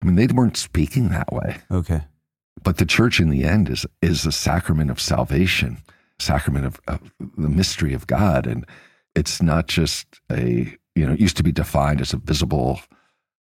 I 0.01 0.05
mean, 0.05 0.15
they 0.15 0.27
weren't 0.27 0.57
speaking 0.57 1.09
that 1.09 1.31
way. 1.31 1.57
Okay. 1.71 2.01
But 2.61 2.77
the 2.77 2.85
church 2.85 3.19
in 3.19 3.29
the 3.29 3.43
end 3.43 3.69
is 3.69 3.85
is 4.01 4.25
a 4.25 4.31
sacrament 4.31 4.89
of 4.89 4.99
salvation, 4.99 5.77
sacrament 6.19 6.65
of, 6.65 6.81
of 6.87 6.99
the 7.37 7.49
mystery 7.49 7.93
of 7.93 8.07
God. 8.07 8.47
And 8.47 8.65
it's 9.15 9.41
not 9.41 9.67
just 9.67 10.07
a, 10.31 10.75
you 10.95 11.05
know, 11.05 11.13
it 11.13 11.19
used 11.19 11.37
to 11.37 11.43
be 11.43 11.51
defined 11.51 12.01
as 12.01 12.13
a 12.13 12.17
visible 12.17 12.81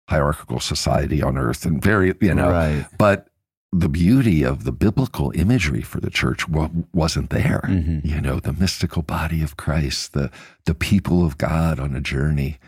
hierarchical 0.08 0.60
society 0.60 1.22
on 1.22 1.38
earth 1.38 1.64
and 1.64 1.82
very, 1.82 2.14
you 2.20 2.34
know, 2.34 2.50
right. 2.50 2.86
but 2.98 3.28
the 3.74 3.88
beauty 3.88 4.42
of 4.42 4.64
the 4.64 4.72
biblical 4.72 5.32
imagery 5.34 5.80
for 5.80 5.98
the 5.98 6.10
church 6.10 6.46
wa- 6.48 6.68
wasn't 6.92 7.30
there. 7.30 7.62
Mhm. 7.64 8.04
You 8.04 8.20
know, 8.20 8.38
the 8.38 8.52
mystical 8.52 9.02
body 9.02 9.42
of 9.42 9.56
Christ, 9.56 10.12
the 10.12 10.30
the 10.66 10.74
people 10.74 11.24
of 11.24 11.38
God 11.38 11.80
on 11.80 11.96
a 11.96 12.00
journey 12.00 12.58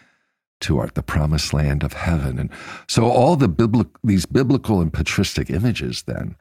to 0.61 0.78
our, 0.78 0.88
the 0.94 1.02
promised 1.02 1.52
land 1.52 1.82
of 1.82 1.92
heaven, 1.92 2.38
and 2.38 2.49
so 2.88 3.04
all 3.04 3.37
the 3.37 3.49
biblical 3.49 3.92
these 4.02 4.25
biblical 4.26 4.80
and 4.80 4.92
patristic 4.92 5.50
images 5.50 6.04
then 6.04 6.37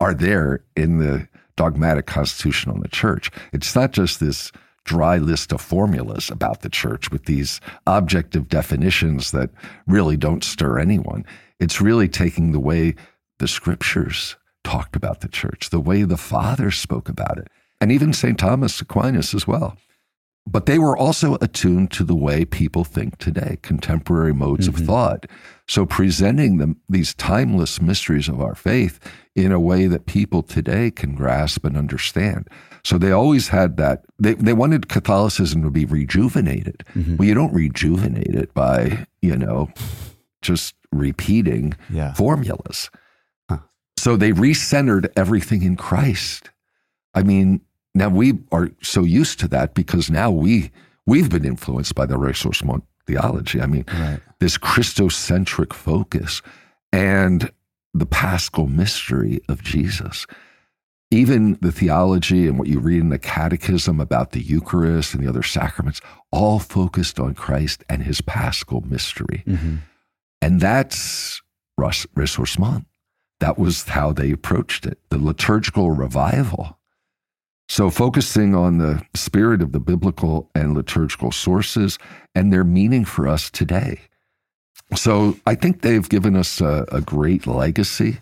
are 0.00 0.14
there 0.14 0.64
in 0.76 0.98
the 0.98 1.28
dogmatic 1.56 2.06
constitution 2.06 2.72
on 2.72 2.80
the 2.80 2.88
church. 2.88 3.30
It's 3.52 3.74
not 3.76 3.92
just 3.92 4.18
this 4.18 4.50
dry 4.84 5.18
list 5.18 5.52
of 5.52 5.60
formulas 5.60 6.30
about 6.30 6.62
the 6.62 6.70
church 6.70 7.10
with 7.12 7.26
these 7.26 7.60
objective 7.86 8.48
definitions 8.48 9.30
that 9.30 9.50
really 9.86 10.16
don't 10.16 10.42
stir 10.42 10.78
anyone. 10.78 11.24
It's 11.60 11.80
really 11.82 12.08
taking 12.08 12.52
the 12.52 12.58
way 12.60 12.94
the 13.40 13.48
scriptures 13.48 14.36
talked 14.62 14.94
about 14.94 15.20
the 15.20 15.28
church, 15.28 15.70
the 15.70 15.80
way 15.80 16.04
the 16.04 16.16
fathers 16.16 16.78
spoke 16.78 17.08
about 17.08 17.38
it, 17.38 17.48
and 17.80 17.90
even 17.90 18.12
St. 18.12 18.38
Thomas 18.38 18.80
Aquinas 18.80 19.34
as 19.34 19.46
well. 19.46 19.76
But 20.46 20.66
they 20.66 20.78
were 20.78 20.96
also 20.96 21.36
attuned 21.40 21.90
to 21.92 22.04
the 22.04 22.14
way 22.14 22.44
people 22.44 22.84
think 22.84 23.18
today, 23.18 23.58
contemporary 23.62 24.32
modes 24.32 24.68
of 24.68 24.74
mm-hmm. 24.76 24.86
thought. 24.86 25.26
So 25.68 25.84
presenting 25.84 26.56
them 26.56 26.80
these 26.88 27.14
timeless 27.14 27.80
mysteries 27.80 28.28
of 28.28 28.40
our 28.40 28.54
faith 28.54 28.98
in 29.34 29.52
a 29.52 29.60
way 29.60 29.86
that 29.86 30.06
people 30.06 30.42
today 30.42 30.90
can 30.90 31.14
grasp 31.14 31.64
and 31.64 31.76
understand. 31.76 32.48
So 32.84 32.96
they 32.96 33.12
always 33.12 33.48
had 33.48 33.76
that 33.76 34.04
they, 34.18 34.34
they 34.34 34.54
wanted 34.54 34.88
Catholicism 34.88 35.62
to 35.62 35.70
be 35.70 35.84
rejuvenated. 35.84 36.84
Mm-hmm. 36.94 37.16
Well, 37.16 37.28
you 37.28 37.34
don't 37.34 37.54
rejuvenate 37.54 38.34
it 38.34 38.52
by, 38.54 39.06
you 39.20 39.36
know, 39.36 39.70
just 40.42 40.74
repeating 40.90 41.74
Yeah. 41.90 42.14
formulas. 42.14 42.90
So 44.00 44.16
they 44.16 44.32
recentered 44.32 45.10
everything 45.14 45.62
in 45.62 45.76
Christ. 45.76 46.48
I 47.12 47.22
mean, 47.22 47.60
now 47.94 48.08
we 48.08 48.38
are 48.50 48.70
so 48.82 49.02
used 49.04 49.38
to 49.40 49.48
that 49.48 49.74
because 49.74 50.10
now 50.10 50.30
we 50.30 50.70
we've 51.06 51.28
been 51.28 51.44
influenced 51.44 51.94
by 51.94 52.06
the 52.06 52.14
ressourcement 52.14 52.82
theology. 53.06 53.60
I 53.60 53.66
mean, 53.66 53.84
Right. 53.92 54.20
this 54.38 54.56
Christocentric 54.56 55.72
focus 55.74 56.40
and 56.92 57.50
the 57.92 58.06
paschal 58.06 58.68
mystery 58.68 59.40
of 59.50 59.62
Jesus. 59.62 60.26
Even 61.10 61.58
the 61.60 61.72
theology 61.72 62.46
and 62.46 62.58
what 62.58 62.68
you 62.68 62.78
read 62.78 63.00
in 63.00 63.08
the 63.10 63.18
catechism 63.18 64.00
about 64.00 64.30
the 64.30 64.40
Eucharist 64.40 65.12
and 65.12 65.22
the 65.22 65.28
other 65.28 65.42
sacraments, 65.42 66.00
all 66.30 66.58
focused 66.60 67.18
on 67.20 67.34
Christ 67.34 67.84
and 67.88 68.02
his 68.04 68.20
paschal 68.22 68.80
mystery. 68.88 69.42
Mhm. 69.46 69.78
And 70.40 70.60
that's 70.60 71.42
res- 71.76 72.06
ressourcement. 72.16 72.84
That 73.40 73.58
was 73.58 73.84
how 73.84 74.12
they 74.12 74.30
approached 74.30 74.86
it, 74.86 74.98
the 75.08 75.18
liturgical 75.18 75.90
revival. 75.90 76.78
So, 77.68 77.88
focusing 77.88 78.54
on 78.54 78.78
the 78.78 79.02
spirit 79.14 79.62
of 79.62 79.72
the 79.72 79.80
biblical 79.80 80.50
and 80.54 80.74
liturgical 80.74 81.30
sources 81.30 81.98
and 82.34 82.52
their 82.52 82.64
meaning 82.64 83.04
for 83.04 83.28
us 83.28 83.50
today. 83.50 84.00
So, 84.96 85.36
I 85.46 85.54
think 85.54 85.82
they've 85.82 86.08
given 86.08 86.36
us 86.36 86.60
a, 86.60 86.84
a 86.90 87.00
great 87.00 87.46
legacy. 87.46 88.18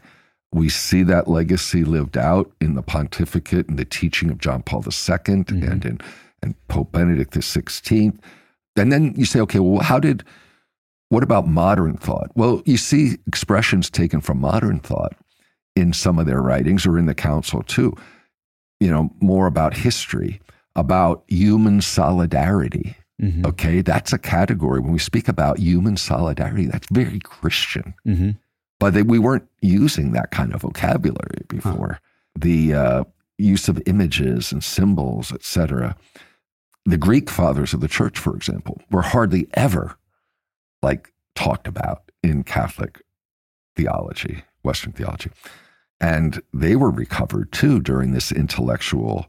We 0.53 0.69
see 0.69 1.03
that 1.05 1.29
legacy 1.29 1.85
lived 1.85 2.17
out 2.17 2.51
in 2.61 2.75
the 2.75 2.83
pontificate 2.83 3.69
and 3.69 3.79
the 3.79 3.85
teaching 3.85 4.31
of 4.31 4.39
John 4.39 4.63
Paul 4.63 4.81
II 4.81 4.91
mm-hmm. 4.91 5.71
and 5.71 5.85
in 5.85 6.01
and 6.43 6.55
Pope 6.69 6.93
Benedict 6.93 7.33
XVI. 7.35 8.17
And 8.77 8.93
then 8.93 9.15
you 9.17 9.25
say, 9.25 9.41
okay, 9.41 9.59
well, 9.59 9.83
how 9.83 9.99
did 9.99 10.25
what 11.11 11.23
about 11.23 11.47
modern 11.47 11.97
thought? 11.97 12.31
Well, 12.35 12.63
you 12.67 12.77
see 12.77 13.17
expressions 13.27 13.91
taken 13.91 14.21
from 14.21 14.41
modern 14.41 14.79
thought 14.81 15.15
in 15.75 15.93
some 15.93 16.19
of 16.19 16.27
their 16.27 16.43
writings 16.43 16.87
or 16.87 16.99
in 16.99 17.07
the 17.07 17.15
council 17.15 17.63
too. 17.63 17.95
You 18.81 18.91
know, 18.91 19.11
more 19.21 19.47
about 19.47 19.77
history, 19.77 20.41
about 20.77 21.25
human 21.29 21.81
solidarity. 21.81 22.97
Mhm. 23.21 23.45
Okay, 23.47 23.81
that's 23.83 24.13
a 24.13 24.19
category. 24.19 24.81
When 24.81 24.93
we 24.93 24.99
speak 25.01 25.29
about 25.29 25.59
human 25.59 25.97
solidarity, 25.97 26.67
that's 26.67 26.87
very 26.93 27.19
Christian. 27.21 27.95
Mhm. 28.07 28.37
But 28.79 28.95
they, 28.95 29.03
we 29.03 29.19
weren't 29.19 29.49
using 29.61 30.13
that 30.13 30.31
kind 30.31 30.55
of 30.55 30.63
vocabulary 30.63 31.43
before. 31.49 31.99
The 32.39 32.75
uh, 32.75 33.05
use 33.37 33.69
of 33.69 33.83
images 33.87 34.53
and 34.53 34.63
symbols, 34.63 35.33
etc. 35.33 35.97
The 36.85 36.97
Greek 36.97 37.29
fathers 37.29 37.75
of 37.75 37.81
the 37.81 37.89
church, 37.89 38.17
for 38.19 38.37
example, 38.37 38.81
were 38.91 39.03
hardly 39.03 39.49
ever 39.55 39.97
like 40.83 41.13
talked 41.35 41.69
about 41.69 42.11
in 42.23 42.43
Catholic 42.45 43.03
theology, 43.77 44.43
Western 44.63 44.93
theology. 44.93 45.31
And 46.01 46.43
they 46.53 46.77
were 46.77 46.91
recovered 46.91 47.53
too 47.53 47.81
during 47.81 48.13
this 48.13 48.31
intellectual 48.31 49.27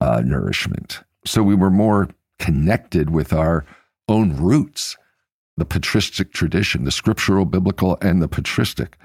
uh, 0.00 0.22
nourishment. 0.24 1.00
So 1.24 1.42
we 1.42 1.54
were 1.54 1.70
more 1.70 2.08
connected 2.38 3.10
with 3.10 3.32
our 3.32 3.64
own 4.08 4.36
roots, 4.36 4.96
the 5.56 5.64
patristic 5.64 6.32
tradition, 6.32 6.84
the 6.84 6.90
scriptural, 6.90 7.44
biblical, 7.44 7.98
and 8.00 8.22
the 8.22 8.28
patristic. 8.28 8.98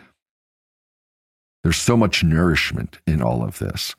There's 1.64 1.78
so 1.78 1.96
much 1.96 2.24
nourishment 2.24 3.00
in 3.08 3.22
all 3.22 3.44
of 3.44 3.60
this. 3.60 3.96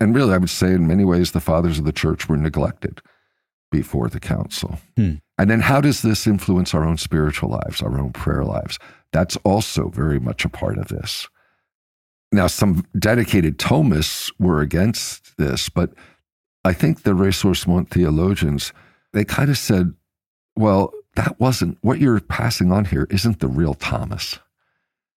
And 0.00 0.14
really, 0.14 0.34
I 0.34 0.38
would 0.38 0.50
say 0.50 0.72
in 0.72 0.86
many 0.86 1.04
ways, 1.04 1.32
the 1.32 1.40
fathers 1.40 1.78
of 1.78 1.84
the 1.84 1.92
church 1.92 2.28
were 2.28 2.36
neglected 2.36 3.00
before 3.74 4.08
the 4.08 4.20
council. 4.20 4.78
Hmm. 4.96 5.14
And 5.36 5.50
then 5.50 5.60
how 5.60 5.80
does 5.80 6.02
this 6.02 6.28
influence 6.28 6.74
our 6.74 6.84
own 6.84 6.96
spiritual 6.96 7.50
lives, 7.50 7.82
our 7.82 7.98
own 7.98 8.12
prayer 8.12 8.44
lives? 8.44 8.78
That's 9.12 9.36
also 9.38 9.88
very 9.88 10.20
much 10.20 10.44
a 10.44 10.48
part 10.48 10.78
of 10.78 10.86
this. 10.86 11.28
Now, 12.30 12.46
some 12.46 12.84
dedicated 12.96 13.58
Thomists 13.58 14.32
were 14.38 14.60
against 14.60 15.36
this, 15.38 15.68
but 15.68 15.90
I 16.64 16.72
think 16.72 17.02
the 17.02 17.14
resource 17.14 17.64
ressourcement 17.64 17.88
theologians, 17.88 18.72
they 19.12 19.24
kind 19.24 19.50
of 19.50 19.58
said, 19.58 19.94
well, 20.56 20.92
that 21.16 21.40
wasn't 21.40 21.78
what 21.80 21.98
you're 21.98 22.20
passing 22.20 22.70
on 22.70 22.84
here, 22.84 23.08
isn't 23.10 23.40
the 23.40 23.48
real 23.48 23.74
Thomas. 23.74 24.38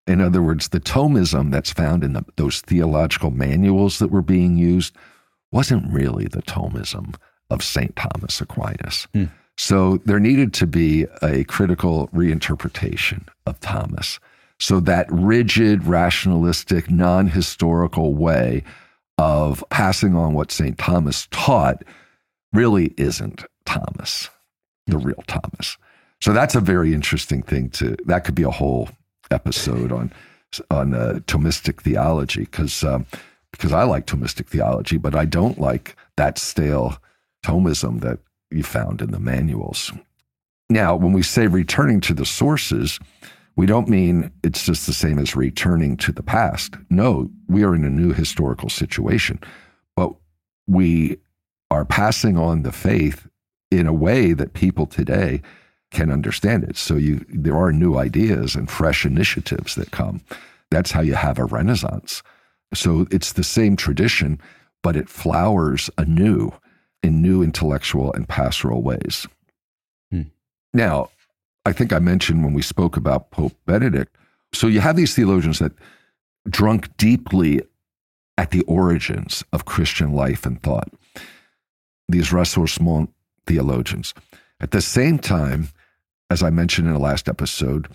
In 0.08 0.20
other 0.20 0.42
words, 0.42 0.70
the 0.70 0.80
Thomism 0.80 1.52
that's 1.52 1.72
found 1.72 2.04
in 2.04 2.14
the, 2.14 2.26
those 2.38 2.62
theological 2.62 3.30
manuals 3.30 4.00
that 4.00 4.10
were 4.10 4.24
being 4.24 4.58
used 4.58 4.96
wasn't 5.52 5.92
really 5.94 6.26
the 6.26 6.42
Thomism 6.42 7.14
of 7.50 7.64
St. 7.64 7.96
Thomas 7.96 8.42
Aquinas. 8.42 9.08
Hmm. 9.14 9.26
So 9.58 9.98
there 10.06 10.20
needed 10.20 10.54
to 10.56 10.68
be 10.68 11.08
a 11.22 11.44
critical 11.46 12.10
reinterpretation 12.10 13.28
of 13.46 13.60
Thomas. 13.60 14.20
So 14.60 14.80
that 14.82 15.08
rigid, 15.10 15.86
rationalistic, 15.86 16.90
non 16.90 17.28
historical 17.28 18.14
way 18.14 18.64
of 19.18 19.64
passing 19.70 20.16
on 20.16 20.34
what 20.34 20.52
St. 20.52 20.78
Thomas 20.78 21.28
taught 21.32 21.84
really 22.54 22.94
isn't 22.98 23.44
Thomas, 23.66 24.30
the 24.86 24.98
real 24.98 25.24
Thomas. 25.28 25.78
So 26.22 26.34
that's 26.34 26.56
a 26.56 26.62
very 26.62 26.94
interesting 26.94 27.42
thing 27.44 27.70
to, 27.72 27.96
that 28.06 28.24
could 28.24 28.36
be 28.36 28.44
a 28.44 28.52
whole 28.52 28.90
episode 29.32 29.92
on 29.92 30.12
on 30.72 30.94
uh, 30.94 31.20
Thomistic 31.28 31.82
theology 31.82 32.42
because 32.42 32.84
um, 32.84 33.06
because 33.52 33.74
I 33.74 33.84
like 33.84 34.08
Thomistic 34.08 34.48
theology, 34.48 34.98
but 34.98 35.16
I 35.16 35.26
don't 35.26 35.60
like 35.60 35.96
that 36.16 36.38
stale 36.38 36.98
Thomism 37.44 38.02
that 38.02 38.20
you 38.52 38.64
found 38.64 39.02
in 39.02 39.12
the 39.12 39.20
manuals. 39.20 39.92
Now, 40.70 40.96
when 40.96 41.14
we 41.14 41.24
say 41.24 41.48
returning 41.48 42.02
to 42.02 42.14
the 42.14 42.26
sources, 42.26 43.00
we 43.56 43.66
don't 43.66 43.90
mean 43.90 44.32
it's 44.44 44.66
just 44.66 44.86
the 44.86 44.94
same 44.94 45.18
as 45.18 45.36
returning 45.36 45.98
to 45.98 46.12
the 46.12 46.24
past. 46.24 46.76
No, 46.90 47.30
we 47.48 47.64
are 47.64 47.74
in 47.74 47.84
a 47.84 47.90
new 47.90 48.14
historical 48.14 48.70
situation, 48.70 49.40
but 49.96 50.14
we 50.68 51.18
are 51.72 51.86
passing 51.86 52.38
on 52.38 52.64
the 52.64 52.72
faith 52.72 53.28
in 53.72 53.88
a 53.88 53.94
way 53.94 54.34
that 54.34 54.54
people 54.54 54.86
today 54.86 55.42
can 55.92 56.12
understand 56.12 56.64
it. 56.64 56.78
So 56.78 56.96
you 56.96 57.26
there 57.30 57.58
are 57.58 57.72
new 57.72 57.98
ideas 57.98 58.56
and 58.56 58.70
fresh 58.70 59.06
initiatives 59.06 59.76
that 59.76 59.92
come. 59.92 60.22
That's 60.70 60.92
how 60.92 61.02
you 61.02 61.16
have 61.16 61.40
a 61.40 61.46
renaissance. 61.46 62.22
So 62.74 63.08
it's 63.10 63.34
the 63.34 63.44
same 63.44 63.76
tradition, 63.76 64.40
but 64.84 64.96
it 64.98 65.10
flowers 65.10 65.90
anew 65.98 66.52
in 67.04 67.22
new 67.22 67.44
intellectual 67.44 68.14
and 68.14 68.28
pastoral 68.28 68.82
ways. 68.82 69.28
Hmm. 70.12 70.24
Now, 70.74 71.10
I 71.66 71.74
think 71.74 71.92
I 71.92 72.00
mentioned 72.00 72.44
when 72.44 72.54
we 72.54 72.62
spoke 72.62 72.98
about 72.98 73.32
Pope 73.32 73.54
Benedict. 73.66 74.16
So 74.54 74.68
you 74.68 74.80
have 74.80 74.96
these 74.96 75.16
theologians 75.16 75.60
that 75.60 75.74
drunk 76.50 76.96
deeply 76.98 77.62
at 78.38 78.52
the 78.52 78.62
origins 78.62 79.44
of 79.52 79.66
Christian 79.66 80.14
life 80.14 80.46
and 80.46 80.62
thought, 80.62 80.90
these 82.08 82.30
ressourcement 82.30 83.10
theologians. 83.46 84.14
At 84.60 84.72
the 84.72 84.82
same 84.82 85.20
time, 85.20 85.70
as 86.30 86.44
I 86.44 86.50
mentioned 86.50 86.88
in 86.88 86.94
the 86.94 87.00
last 87.00 87.28
episode, 87.28 87.88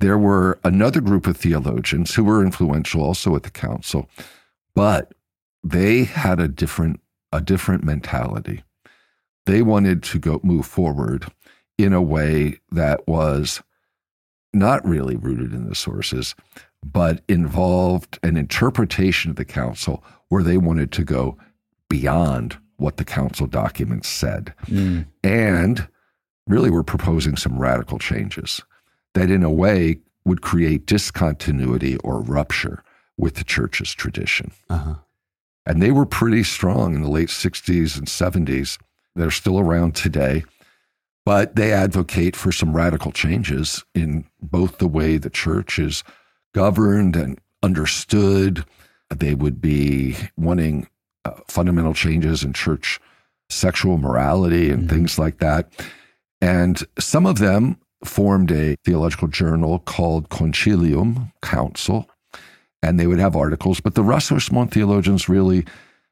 there 0.00 0.18
were 0.18 0.58
another 0.64 1.00
group 1.00 1.26
of 1.26 1.36
theologians 1.36 2.14
who 2.14 2.24
were 2.24 2.44
influential 2.44 3.02
also 3.02 3.36
at 3.36 3.44
the 3.44 3.50
council, 3.50 4.08
but 4.74 5.12
they 5.62 6.04
had 6.04 6.40
a 6.40 6.48
different 6.48 7.00
a 7.34 7.40
different 7.40 7.84
mentality. 7.84 8.62
They 9.46 9.60
wanted 9.60 10.02
to 10.04 10.18
go 10.18 10.40
move 10.42 10.66
forward 10.66 11.26
in 11.76 11.92
a 11.92 12.00
way 12.00 12.60
that 12.70 13.06
was 13.08 13.62
not 14.52 14.86
really 14.86 15.16
rooted 15.16 15.52
in 15.52 15.68
the 15.68 15.74
sources, 15.74 16.34
but 16.84 17.22
involved 17.28 18.18
an 18.22 18.36
interpretation 18.36 19.30
of 19.30 19.36
the 19.36 19.44
council 19.44 20.04
where 20.28 20.44
they 20.44 20.56
wanted 20.56 20.92
to 20.92 21.02
go 21.02 21.36
beyond 21.88 22.56
what 22.76 22.98
the 22.98 23.04
council 23.04 23.48
documents 23.48 24.08
said. 24.08 24.54
Mm. 24.66 25.06
And 25.24 25.88
really 26.46 26.70
were 26.70 26.84
proposing 26.84 27.36
some 27.36 27.58
radical 27.58 27.98
changes 27.98 28.62
that, 29.14 29.30
in 29.30 29.42
a 29.42 29.50
way, 29.50 29.98
would 30.24 30.40
create 30.40 30.86
discontinuity 30.86 31.96
or 31.98 32.20
rupture 32.20 32.82
with 33.16 33.34
the 33.34 33.44
church's 33.44 33.92
tradition. 33.92 34.52
Uh-huh. 34.68 34.94
And 35.66 35.82
they 35.82 35.90
were 35.90 36.06
pretty 36.06 36.44
strong 36.44 36.94
in 36.94 37.02
the 37.02 37.10
late 37.10 37.28
60s 37.28 37.98
and 37.98 38.06
70s. 38.06 38.78
They're 39.14 39.30
still 39.30 39.58
around 39.58 39.94
today, 39.94 40.44
but 41.24 41.56
they 41.56 41.72
advocate 41.72 42.36
for 42.36 42.52
some 42.52 42.76
radical 42.76 43.12
changes 43.12 43.84
in 43.94 44.26
both 44.42 44.78
the 44.78 44.88
way 44.88 45.16
the 45.16 45.30
church 45.30 45.78
is 45.78 46.04
governed 46.52 47.16
and 47.16 47.38
understood. 47.62 48.64
They 49.14 49.34
would 49.34 49.60
be 49.60 50.16
wanting 50.36 50.88
uh, 51.24 51.32
fundamental 51.48 51.94
changes 51.94 52.42
in 52.42 52.52
church 52.52 53.00
sexual 53.48 53.98
morality 53.98 54.70
and 54.70 54.82
mm-hmm. 54.84 54.96
things 54.96 55.18
like 55.18 55.38
that. 55.38 55.72
And 56.40 56.82
some 56.98 57.26
of 57.26 57.38
them 57.38 57.78
formed 58.04 58.50
a 58.50 58.76
theological 58.84 59.28
journal 59.28 59.78
called 59.78 60.28
Concilium, 60.28 61.32
Council, 61.40 62.08
and 62.84 63.00
they 63.00 63.06
would 63.06 63.18
have 63.18 63.34
articles. 63.34 63.80
But 63.80 63.94
the 63.94 64.02
Ressourcement 64.02 64.70
theologians 64.70 65.28
really 65.28 65.64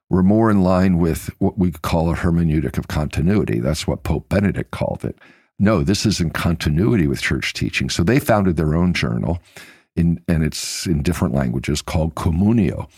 were 0.08 0.22
more 0.22 0.50
in 0.50 0.62
line 0.62 0.98
with 0.98 1.30
what 1.38 1.58
we 1.58 1.70
call 1.70 2.10
a 2.10 2.16
hermeneutic 2.16 2.78
of 2.78 2.88
continuity. 2.88 3.60
That's 3.60 3.86
what 3.86 4.02
Pope 4.02 4.28
Benedict 4.28 4.70
called 4.70 5.04
it. 5.04 5.18
No, 5.58 5.82
this 5.82 6.06
is 6.06 6.20
in 6.20 6.30
continuity 6.30 7.06
with 7.06 7.20
church 7.20 7.52
teaching. 7.52 7.88
So 7.88 8.02
they 8.02 8.18
founded 8.18 8.56
their 8.56 8.74
own 8.74 8.94
journal, 8.94 9.38
in, 9.94 10.22
and 10.26 10.42
it's 10.42 10.86
in 10.86 11.02
different 11.02 11.34
languages 11.34 11.82
called 11.82 12.14
Communio. 12.14 12.88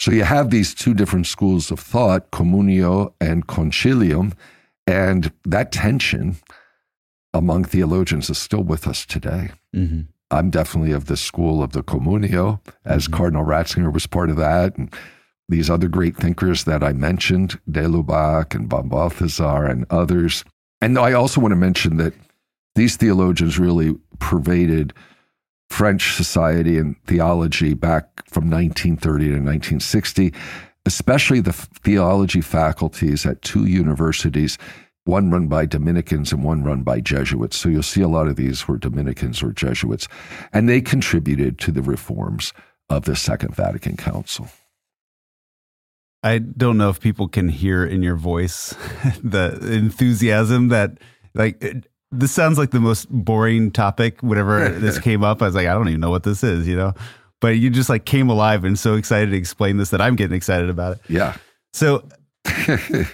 So 0.00 0.12
you 0.12 0.22
have 0.22 0.50
these 0.50 0.74
two 0.74 0.94
different 0.94 1.26
schools 1.26 1.70
of 1.70 1.80
thought, 1.80 2.30
Communio 2.30 3.12
and 3.20 3.46
Concilium, 3.46 4.32
and 4.86 5.32
that 5.44 5.72
tension 5.72 6.36
among 7.34 7.64
theologians 7.64 8.30
is 8.30 8.38
still 8.38 8.62
with 8.62 8.86
us 8.86 9.04
today. 9.04 9.50
Mm-hmm. 9.74 10.02
I'm 10.30 10.50
definitely 10.50 10.92
of 10.92 11.06
the 11.06 11.16
school 11.16 11.62
of 11.62 11.72
the 11.72 11.82
Communio, 11.82 12.60
as 12.84 13.04
mm-hmm. 13.04 13.16
Cardinal 13.16 13.44
Ratzinger 13.44 13.92
was 13.92 14.06
part 14.06 14.30
of 14.30 14.36
that. 14.36 14.76
And 14.76 14.92
these 15.48 15.70
other 15.70 15.88
great 15.88 16.16
thinkers 16.16 16.64
that 16.64 16.82
I 16.82 16.92
mentioned, 16.92 17.58
de 17.70 17.82
Lubac 17.84 18.54
and 18.54 18.68
von 18.68 18.88
Balthasar 18.88 19.64
and 19.64 19.86
others. 19.90 20.44
And 20.80 20.98
I 20.98 21.12
also 21.12 21.40
want 21.40 21.52
to 21.52 21.56
mention 21.56 21.96
that 21.96 22.12
these 22.74 22.96
theologians 22.96 23.58
really 23.58 23.96
pervaded 24.18 24.92
French 25.70 26.14
society 26.14 26.78
and 26.78 26.96
theology 27.06 27.74
back 27.74 28.24
from 28.28 28.50
1930 28.50 29.24
to 29.24 29.30
1960, 29.32 30.32
especially 30.86 31.40
the 31.40 31.52
theology 31.52 32.40
faculties 32.40 33.26
at 33.26 33.42
two 33.42 33.66
universities 33.66 34.58
one 35.08 35.30
run 35.30 35.48
by 35.48 35.64
Dominicans 35.64 36.32
and 36.32 36.44
one 36.44 36.62
run 36.62 36.82
by 36.82 37.00
Jesuits. 37.00 37.56
So 37.56 37.70
you'll 37.70 37.82
see 37.82 38.02
a 38.02 38.08
lot 38.08 38.28
of 38.28 38.36
these 38.36 38.68
were 38.68 38.76
Dominicans 38.76 39.42
or 39.42 39.52
Jesuits, 39.52 40.06
and 40.52 40.68
they 40.68 40.82
contributed 40.82 41.58
to 41.60 41.72
the 41.72 41.80
reforms 41.80 42.52
of 42.90 43.06
the 43.06 43.16
Second 43.16 43.56
Vatican 43.56 43.96
Council. 43.96 44.48
I 46.22 46.38
don't 46.38 46.76
know 46.76 46.90
if 46.90 47.00
people 47.00 47.26
can 47.26 47.48
hear 47.48 47.86
in 47.86 48.02
your 48.02 48.16
voice 48.16 48.74
the 49.22 49.58
enthusiasm 49.72 50.68
that, 50.68 50.98
like, 51.34 51.64
this 52.10 52.32
sounds 52.32 52.58
like 52.58 52.70
the 52.70 52.80
most 52.80 53.08
boring 53.08 53.70
topic. 53.70 54.22
Whenever 54.22 54.68
this 54.78 54.98
came 54.98 55.24
up, 55.24 55.40
I 55.40 55.46
was 55.46 55.54
like, 55.54 55.68
I 55.68 55.72
don't 55.72 55.88
even 55.88 56.00
know 56.00 56.10
what 56.10 56.24
this 56.24 56.44
is, 56.44 56.68
you 56.68 56.76
know? 56.76 56.92
But 57.40 57.58
you 57.58 57.70
just 57.70 57.88
like 57.88 58.04
came 58.04 58.28
alive 58.28 58.64
and 58.64 58.78
so 58.78 58.94
excited 58.96 59.30
to 59.30 59.36
explain 59.36 59.78
this 59.78 59.90
that 59.90 60.00
I'm 60.00 60.16
getting 60.16 60.36
excited 60.36 60.68
about 60.68 60.96
it. 60.96 61.02
Yeah. 61.08 61.36
So 61.72 62.06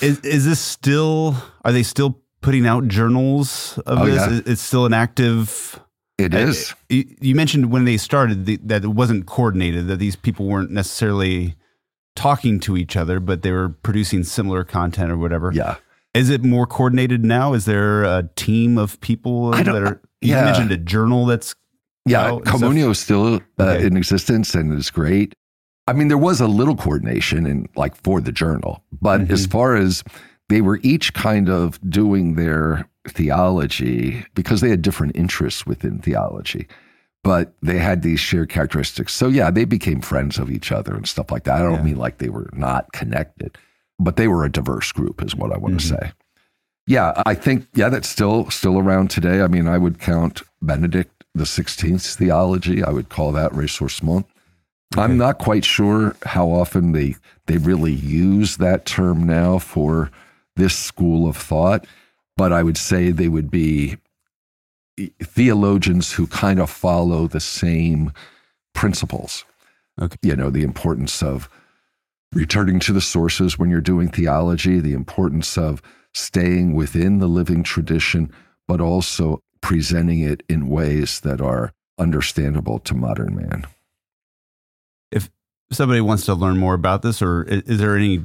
Is 0.00 0.20
is 0.20 0.44
this 0.44 0.60
still? 0.60 1.36
Are 1.64 1.72
they 1.72 1.82
still 1.82 2.20
putting 2.40 2.66
out 2.66 2.88
journals 2.88 3.78
of 3.86 4.00
oh, 4.00 4.06
this? 4.06 4.16
Yeah. 4.16 4.52
It's 4.52 4.62
still 4.62 4.86
an 4.86 4.92
active. 4.92 5.80
It 6.18 6.34
is. 6.34 6.74
I, 6.90 7.06
you 7.20 7.34
mentioned 7.34 7.72
when 7.72 7.84
they 7.84 7.96
started 7.96 8.46
the, 8.46 8.58
that 8.64 8.84
it 8.84 8.88
wasn't 8.88 9.26
coordinated. 9.26 9.86
That 9.88 9.98
these 9.98 10.16
people 10.16 10.46
weren't 10.46 10.70
necessarily 10.70 11.56
talking 12.14 12.60
to 12.60 12.76
each 12.76 12.96
other, 12.96 13.20
but 13.20 13.42
they 13.42 13.52
were 13.52 13.70
producing 13.70 14.24
similar 14.24 14.64
content 14.64 15.10
or 15.10 15.16
whatever. 15.16 15.52
Yeah. 15.52 15.76
Is 16.14 16.28
it 16.28 16.44
more 16.44 16.66
coordinated 16.66 17.24
now? 17.24 17.54
Is 17.54 17.64
there 17.64 18.04
a 18.04 18.28
team 18.36 18.76
of 18.76 19.00
people 19.00 19.52
that 19.52 19.68
are? 19.68 20.00
You 20.20 20.34
yeah. 20.34 20.44
mentioned 20.44 20.70
a 20.70 20.76
journal 20.76 21.26
that's. 21.26 21.54
Yeah, 22.04 22.30
Communio 22.42 22.90
is 22.90 22.98
still 22.98 23.36
uh, 23.36 23.62
okay. 23.62 23.86
in 23.86 23.96
existence 23.96 24.56
and 24.56 24.76
is 24.76 24.90
great. 24.90 25.36
I 25.86 25.92
mean, 25.92 26.08
there 26.08 26.18
was 26.18 26.40
a 26.40 26.46
little 26.46 26.76
coordination 26.76 27.46
in 27.46 27.68
like 27.76 27.96
for 28.02 28.20
the 28.20 28.32
journal, 28.32 28.82
but 29.00 29.22
mm-hmm. 29.22 29.32
as 29.32 29.46
far 29.46 29.76
as 29.76 30.04
they 30.48 30.60
were 30.60 30.78
each 30.82 31.14
kind 31.14 31.48
of 31.48 31.80
doing 31.88 32.34
their 32.34 32.88
theology 33.08 34.24
because 34.34 34.60
they 34.60 34.70
had 34.70 34.82
different 34.82 35.16
interests 35.16 35.66
within 35.66 35.98
theology, 35.98 36.68
but 37.24 37.54
they 37.62 37.78
had 37.78 38.02
these 38.02 38.20
shared 38.20 38.48
characteristics. 38.48 39.12
So 39.12 39.28
yeah, 39.28 39.50
they 39.50 39.64
became 39.64 40.00
friends 40.00 40.38
of 40.38 40.50
each 40.50 40.70
other 40.70 40.94
and 40.94 41.08
stuff 41.08 41.30
like 41.30 41.44
that. 41.44 41.56
I 41.56 41.62
don't 41.62 41.76
yeah. 41.76 41.82
mean 41.82 41.96
like 41.96 42.18
they 42.18 42.28
were 42.28 42.50
not 42.52 42.92
connected, 42.92 43.58
but 43.98 44.16
they 44.16 44.28
were 44.28 44.44
a 44.44 44.52
diverse 44.52 44.92
group, 44.92 45.22
is 45.22 45.34
what 45.34 45.52
I 45.52 45.58
want 45.58 45.76
mm-hmm. 45.76 45.96
to 45.96 46.02
say. 46.04 46.12
Yeah, 46.86 47.22
I 47.26 47.34
think 47.34 47.66
yeah, 47.74 47.88
that's 47.88 48.08
still 48.08 48.50
still 48.50 48.78
around 48.78 49.10
today. 49.10 49.40
I 49.40 49.46
mean, 49.46 49.68
I 49.68 49.78
would 49.78 50.00
count 50.00 50.42
Benedict 50.60 51.24
the 51.34 51.46
Sixteenth's 51.46 52.16
theology. 52.16 52.82
I 52.82 52.90
would 52.90 53.08
call 53.08 53.32
that 53.32 53.52
ressourcement. 53.52 54.24
Okay. 54.92 55.00
I'm 55.00 55.16
not 55.16 55.38
quite 55.38 55.64
sure 55.64 56.14
how 56.24 56.48
often 56.48 56.92
they 56.92 57.16
they 57.46 57.56
really 57.56 57.92
use 57.92 58.58
that 58.58 58.84
term 58.84 59.24
now 59.24 59.58
for 59.58 60.10
this 60.56 60.76
school 60.76 61.26
of 61.28 61.36
thought, 61.36 61.86
but 62.36 62.52
I 62.52 62.62
would 62.62 62.76
say 62.76 63.10
they 63.10 63.28
would 63.28 63.50
be 63.50 63.96
theologians 65.22 66.12
who 66.12 66.26
kind 66.26 66.60
of 66.60 66.68
follow 66.68 67.26
the 67.26 67.40
same 67.40 68.12
principles. 68.74 69.44
Okay. 70.00 70.16
You 70.20 70.36
know, 70.36 70.50
the 70.50 70.62
importance 70.62 71.22
of 71.22 71.48
returning 72.34 72.78
to 72.80 72.92
the 72.92 73.00
sources 73.00 73.58
when 73.58 73.70
you're 73.70 73.80
doing 73.80 74.08
theology, 74.08 74.78
the 74.78 74.94
importance 74.94 75.56
of 75.56 75.80
staying 76.12 76.74
within 76.74 77.18
the 77.18 77.26
living 77.26 77.62
tradition, 77.62 78.30
but 78.68 78.80
also 78.80 79.40
presenting 79.62 80.20
it 80.20 80.42
in 80.50 80.68
ways 80.68 81.20
that 81.20 81.40
are 81.40 81.72
understandable 81.98 82.78
to 82.80 82.94
modern 82.94 83.34
man 83.34 83.66
somebody 85.72 86.00
wants 86.00 86.24
to 86.26 86.34
learn 86.34 86.58
more 86.58 86.74
about 86.74 87.02
this, 87.02 87.22
or 87.22 87.44
is, 87.44 87.62
is 87.62 87.78
there 87.78 87.96
any 87.96 88.24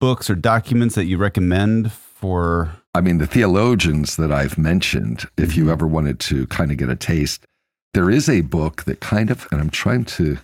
books 0.00 0.28
or 0.30 0.34
documents 0.34 0.94
that 0.94 1.04
you 1.04 1.18
recommend 1.18 1.92
for? 1.92 2.72
I 2.94 3.00
mean, 3.00 3.18
the 3.18 3.26
theologians 3.26 4.16
that 4.16 4.32
I've 4.32 4.56
mentioned, 4.56 5.26
if 5.36 5.56
you 5.56 5.70
ever 5.70 5.86
wanted 5.86 6.18
to 6.20 6.46
kind 6.46 6.70
of 6.70 6.78
get 6.78 6.88
a 6.88 6.96
taste, 6.96 7.44
there 7.94 8.10
is 8.10 8.28
a 8.28 8.42
book 8.42 8.84
that 8.84 9.00
kind 9.00 9.30
of, 9.30 9.46
and 9.50 9.60
I'm 9.60 9.70
trying 9.70 10.04
to 10.04 10.38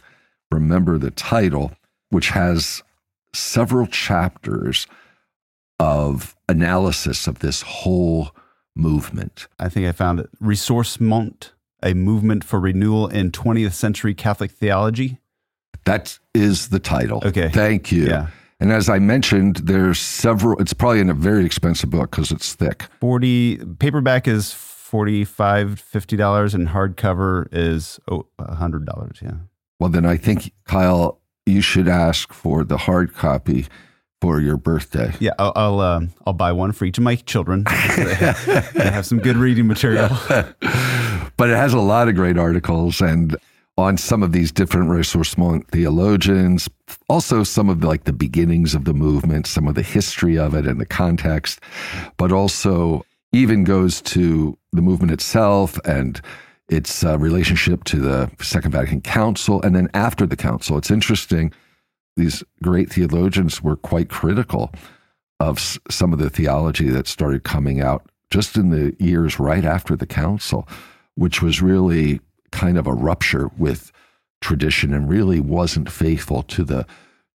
remember 0.50 0.98
the 0.98 1.10
title, 1.10 1.72
which 2.10 2.30
has 2.30 2.82
several 3.34 3.86
chapters 3.86 4.86
of 5.78 6.36
analysis 6.48 7.26
of 7.26 7.40
this 7.40 7.62
whole 7.62 8.30
movement. 8.76 9.48
I 9.58 9.68
think 9.68 9.86
I 9.86 9.92
found 9.92 10.20
it. 10.20 10.30
Ressourcement, 10.40 11.50
a 11.82 11.94
movement 11.94 12.44
for 12.44 12.60
renewal 12.60 13.08
in 13.08 13.32
20th 13.32 13.72
century 13.72 14.14
Catholic 14.14 14.50
theology. 14.50 15.18
That 15.84 16.18
is 16.34 16.68
the 16.68 16.78
title. 16.78 17.22
Okay. 17.24 17.48
Thank 17.48 17.90
you. 17.92 18.06
Yeah. 18.06 18.28
And 18.60 18.70
as 18.70 18.88
I 18.88 19.00
mentioned, 19.00 19.56
there's 19.56 19.98
several, 19.98 20.56
it's 20.60 20.72
probably 20.72 21.00
in 21.00 21.10
a 21.10 21.14
very 21.14 21.44
expensive 21.44 21.90
book 21.90 22.12
because 22.12 22.30
it's 22.30 22.54
thick. 22.54 22.84
40 23.00 23.56
paperback 23.80 24.28
is 24.28 24.52
45 24.52 25.82
$50 25.92 26.54
and 26.54 26.68
hardcover 26.68 27.48
is 27.50 27.98
oh, 28.08 28.26
$100. 28.38 29.20
Yeah. 29.20 29.32
Well, 29.80 29.90
then 29.90 30.06
I 30.06 30.16
think, 30.16 30.52
Kyle, 30.64 31.20
you 31.44 31.60
should 31.60 31.88
ask 31.88 32.32
for 32.32 32.62
the 32.62 32.76
hard 32.76 33.14
copy 33.14 33.66
for 34.20 34.40
your 34.40 34.56
birthday. 34.56 35.12
Yeah, 35.18 35.32
I'll 35.40 35.52
I'll, 35.56 35.80
um, 35.80 36.10
I'll 36.24 36.32
buy 36.32 36.52
one 36.52 36.70
for 36.70 36.84
each 36.84 36.98
of 36.98 37.02
my 37.02 37.16
children. 37.16 37.64
they 37.96 38.84
have 38.84 39.04
some 39.04 39.18
good 39.18 39.36
reading 39.36 39.66
material. 39.66 40.08
but 40.28 41.50
it 41.50 41.56
has 41.56 41.74
a 41.74 41.80
lot 41.80 42.06
of 42.06 42.14
great 42.14 42.38
articles 42.38 43.00
and 43.00 43.36
on 43.78 43.96
some 43.96 44.22
of 44.22 44.32
these 44.32 44.52
different 44.52 44.90
ressourcement 44.90 45.66
theologians, 45.68 46.68
also 47.08 47.42
some 47.42 47.70
of 47.70 47.80
the, 47.80 47.86
like 47.86 48.04
the 48.04 48.12
beginnings 48.12 48.74
of 48.74 48.84
the 48.84 48.92
movement, 48.92 49.46
some 49.46 49.66
of 49.66 49.74
the 49.74 49.82
history 49.82 50.38
of 50.38 50.54
it 50.54 50.66
and 50.66 50.80
the 50.80 50.86
context, 50.86 51.58
but 52.18 52.32
also 52.32 53.04
even 53.32 53.64
goes 53.64 54.02
to 54.02 54.56
the 54.72 54.82
movement 54.82 55.10
itself 55.10 55.78
and 55.86 56.20
its 56.68 57.02
uh, 57.04 57.18
relationship 57.18 57.84
to 57.84 57.98
the 57.98 58.30
Second 58.40 58.72
Vatican 58.72 59.00
Council, 59.00 59.60
and 59.62 59.74
then 59.74 59.88
after 59.94 60.26
the 60.26 60.36
council. 60.36 60.76
It's 60.76 60.90
interesting 60.90 61.52
these 62.16 62.44
great 62.62 62.92
theologians 62.92 63.62
were 63.62 63.76
quite 63.76 64.10
critical 64.10 64.70
of 65.40 65.56
s- 65.56 65.78
some 65.90 66.12
of 66.12 66.18
the 66.18 66.30
theology 66.30 66.90
that 66.90 67.06
started 67.06 67.42
coming 67.42 67.80
out 67.80 68.04
just 68.30 68.56
in 68.56 68.68
the 68.68 68.94
years 68.98 69.38
right 69.38 69.64
after 69.64 69.96
the 69.96 70.06
council, 70.06 70.68
which 71.14 71.40
was 71.42 71.62
really 71.62 72.20
kind 72.52 72.78
of 72.78 72.86
a 72.86 72.92
rupture 72.92 73.50
with 73.58 73.90
tradition 74.40 74.92
and 74.92 75.08
really 75.08 75.40
wasn't 75.40 75.90
faithful 75.90 76.42
to 76.44 76.64
the 76.64 76.86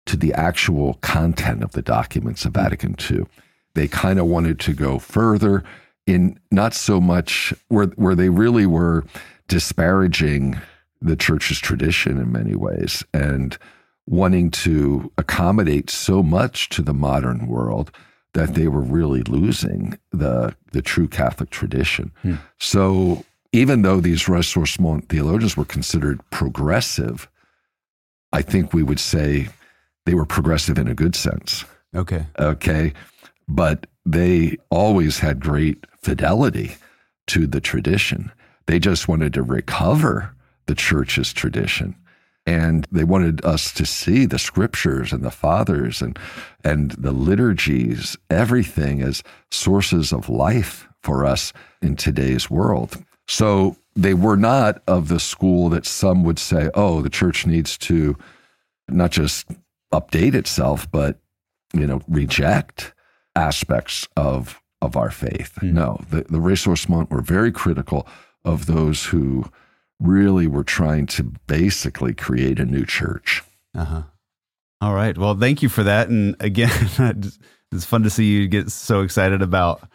to 0.06 0.16
the 0.16 0.34
actual 0.34 0.94
content 0.96 1.62
of 1.62 1.74
the 1.74 1.82
documents 1.82 2.46
of 2.46 2.54
hmm. 2.54 2.62
Vatican 2.62 2.96
II. 3.10 3.26
They 3.74 3.88
kind 3.88 4.20
of 4.20 4.26
wanted 4.26 4.60
to 4.62 4.74
go 4.74 5.00
further 5.00 5.64
in 6.06 6.40
not 6.52 6.74
so 6.74 7.02
much 7.02 7.54
where 7.68 7.88
where 7.96 8.16
they 8.16 8.30
really 8.30 8.66
were 8.66 9.04
disparaging 9.48 10.60
the 11.02 11.16
church's 11.16 11.60
tradition 11.60 12.18
in 12.18 12.32
many 12.32 12.56
ways 12.56 13.04
and 13.14 13.58
wanting 14.08 14.50
to 14.50 15.12
accommodate 15.18 15.90
so 15.90 16.24
much 16.24 16.70
to 16.70 16.82
the 16.82 16.94
modern 16.94 17.48
world 17.48 17.92
that 18.34 18.56
they 18.56 18.68
were 18.68 18.82
really 18.82 19.22
losing 19.24 19.98
the 20.12 20.56
the 20.72 20.82
true 20.82 21.08
Catholic 21.08 21.50
tradition. 21.50 22.12
Hmm. 22.22 22.36
So 22.60 23.24
even 23.52 23.82
though 23.82 24.00
these 24.00 24.24
ressourcement 24.24 25.10
theologians 25.10 25.58
were 25.58 25.66
considered 25.66 26.22
progressive, 26.30 27.30
I 28.32 28.42
think 28.42 28.74
we 28.74 28.84
would 28.84 29.00
say 29.00 29.50
they 30.06 30.14
were 30.14 30.26
progressive 30.26 30.78
in 30.78 30.88
a 30.88 30.96
good 30.96 31.16
sense. 31.16 31.66
Okay. 31.96 32.26
Okay. 32.40 32.94
But 33.48 33.88
they 34.06 34.58
always 34.70 35.20
had 35.20 35.40
great 35.40 35.86
fidelity 36.02 36.76
to 37.28 37.48
the 37.48 37.62
tradition. 37.62 38.32
They 38.66 38.80
just 38.80 39.08
wanted 39.08 39.34
to 39.34 39.44
recover 39.44 40.34
the 40.66 40.76
church's 40.76 41.34
tradition. 41.34 41.96
And 42.46 42.88
they 42.92 43.04
wanted 43.04 43.44
us 43.44 43.74
to 43.74 43.86
see 43.86 44.26
the 44.26 44.40
scriptures 44.40 45.12
and 45.12 45.24
the 45.24 45.32
fathers 45.32 46.02
and, 46.02 46.18
and 46.64 46.92
the 46.92 47.12
liturgies, 47.12 48.16
everything 48.30 49.02
as 49.02 49.22
sources 49.52 50.14
of 50.14 50.30
life 50.30 50.88
for 51.04 51.26
us 51.26 51.52
in 51.82 51.98
today's 51.98 52.50
world. 52.50 53.04
So 53.28 53.76
they 53.96 54.14
were 54.14 54.38
not 54.38 54.82
of 54.88 55.08
the 55.08 55.20
school 55.20 55.70
that 55.70 55.86
some 55.86 56.24
would 56.24 56.40
say, 56.40 56.70
oh, 56.74 57.02
the 57.02 57.10
church 57.10 57.46
needs 57.46 57.78
to 57.80 58.16
not 58.88 59.12
just 59.12 59.48
update 59.94 60.34
itself, 60.34 60.90
but 60.92 61.20
you 61.74 61.86
know, 61.86 62.02
reject 62.08 62.94
aspects 63.36 64.08
of 64.16 64.62
of 64.82 64.96
our 64.96 65.10
faith. 65.10 65.58
No, 65.62 66.00
the, 66.10 66.18
the 66.24 66.38
ressourcement 66.38 67.10
were 67.10 67.22
very 67.22 67.52
critical 67.52 68.08
of 68.46 68.68
those 68.68 69.06
who 69.06 69.46
really 70.00 70.48
were 70.48 70.64
trying 70.64 71.08
to 71.08 71.24
basically 71.48 72.14
create 72.14 72.60
a 72.60 72.66
new 72.66 72.86
church. 72.86 73.44
Uh 73.76 73.86
huh. 73.86 74.04
All 74.80 74.94
right. 74.94 75.18
Well, 75.18 75.36
thank 75.36 75.64
you 75.64 75.70
for 75.70 75.84
that. 75.84 76.10
And 76.10 76.36
again, 76.40 76.70
it's 77.72 77.86
fun 77.86 78.04
to 78.04 78.10
see 78.10 78.26
you 78.26 78.48
get 78.48 78.72
so 78.72 79.02
excited 79.02 79.42
about 79.42 79.90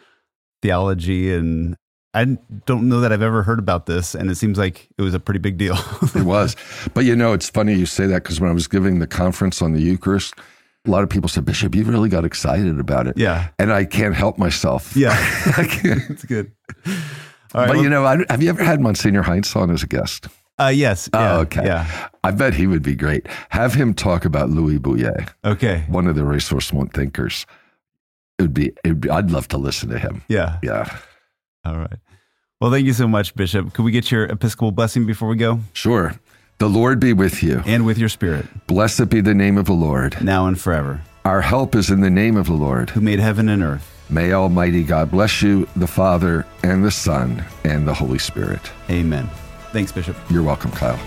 theology. 0.61 1.33
And 1.33 1.77
I 2.13 2.25
don't 2.65 2.89
know 2.89 2.99
that 3.01 3.11
I've 3.11 3.21
ever 3.23 3.41
heard 3.43 3.59
about 3.59 3.85
this. 3.87 4.13
And 4.15 4.29
it 4.29 4.35
seems 4.35 4.57
like 4.57 4.87
it 4.97 5.01
was 5.01 5.13
a 5.13 5.19
pretty 5.19 5.39
big 5.39 5.57
deal. 5.57 5.75
It 6.15 6.23
was. 6.25 6.55
But 6.93 7.05
you 7.05 7.15
know, 7.15 7.33
it's 7.33 7.49
funny 7.49 7.73
you 7.73 7.85
say 7.87 8.05
that 8.07 8.23
because 8.23 8.39
when 8.39 8.49
I 8.49 8.53
was 8.53 8.67
giving 8.67 8.99
the 8.99 9.07
conference 9.07 9.61
on 9.61 9.73
the 9.73 9.81
Eucharist, 9.81 10.35
a 10.85 10.89
lot 10.91 11.01
of 11.03 11.09
people 11.09 11.27
said, 11.29 11.45
Bishop, 11.45 11.73
you 11.75 11.83
really 11.85 12.09
got 12.09 12.23
excited 12.25 12.79
about 12.79 13.07
it. 13.07 13.17
yeah. 13.17 13.49
And 13.57 13.71
I 13.73 13.85
can't 13.85 14.13
help 14.15 14.37
myself. 14.37 14.95
Yeah. 14.95 15.11
I 15.57 15.63
can't. 15.69 16.01
it's 16.09 16.23
good. 16.25 16.51
All 16.85 16.91
right. 17.61 17.67
but 17.67 17.69
well- 17.69 17.83
you 17.83 17.89
know, 17.89 18.05
I, 18.05 18.17
have 18.29 18.43
you 18.43 18.49
ever 18.49 18.63
had 18.63 18.79
Monsignor 18.81 19.23
Heintz 19.23 19.55
on 19.55 19.71
as 19.71 19.81
a 19.83 19.87
guest? 19.87 20.27
uh, 20.59 20.67
yes. 20.67 21.09
Yeah, 21.13 21.37
oh, 21.37 21.39
okay. 21.41 21.65
Yeah. 21.65 22.09
I 22.23 22.29
bet 22.31 22.53
he 22.53 22.67
would 22.67 22.83
be 22.83 22.95
great. 22.95 23.25
Have 23.49 23.73
him 23.73 23.93
talk 23.95 24.23
about 24.23 24.49
Louis 24.51 24.77
Bouyer, 24.77 25.27
Okay. 25.43 25.83
one 25.87 26.05
of 26.07 26.15
the 26.15 26.21
ressourcement 26.21 26.93
thinkers. 26.93 27.47
It 28.37 28.43
would 28.43 28.53
be, 28.53 28.67
it 28.83 28.87
would 28.89 29.01
be 29.01 29.09
I'd 29.09 29.31
love 29.31 29.47
to 29.49 29.57
listen 29.57 29.89
to 29.89 29.97
him. 29.97 30.21
Yeah. 30.27 30.59
Yeah, 30.61 30.95
All 31.65 31.77
right. 31.77 31.99
Well, 32.59 32.71
thank 32.71 32.85
you 32.85 32.93
so 32.93 33.07
much, 33.07 33.35
Bishop. 33.35 33.73
Could 33.73 33.83
we 33.83 33.91
get 33.91 34.11
your 34.11 34.25
Episcopal 34.25 34.71
blessing 34.71 35.05
before 35.05 35.27
we 35.27 35.35
go? 35.35 35.59
sure. 35.73 36.15
The 36.59 36.69
Lord 36.69 36.99
be 36.99 37.11
with 37.13 37.43
you. 37.43 37.61
And 37.65 37.85
with 37.85 37.97
your 37.97 38.07
spirit, 38.09 38.45
Blessed 38.67 39.09
be 39.09 39.19
the 39.21 39.33
name 39.33 39.57
of 39.57 39.65
the 39.65 39.73
Lord. 39.73 40.21
now 40.23 40.45
and 40.47 40.57
forever, 40.59 41.01
Our 41.25 41.41
help 41.41 41.75
is 41.75 41.89
in 41.89 41.99
the 42.01 42.09
name 42.11 42.37
of 42.37 42.45
the 42.45 42.53
Lord. 42.53 42.91
who 42.91 43.01
made 43.01 43.19
heaven 43.19 43.49
and 43.49 43.61
earth. 43.63 43.89
May 44.09 44.31
Almighty 44.33 44.83
God 44.83 45.09
bless 45.11 45.41
you, 45.41 45.67
the 45.75 45.87
Father, 45.87 46.45
and 46.63 46.83
the 46.85 46.91
Son, 46.91 47.43
and 47.65 47.87
the 47.87 47.93
Holy 47.93 48.19
Spirit. 48.19 48.61
Amen. 48.89 49.29
Thanks, 49.71 49.91
Bishop. 49.91 50.15
You're 50.29 50.43
welcome, 50.43 50.71
Kyle. 50.71 50.99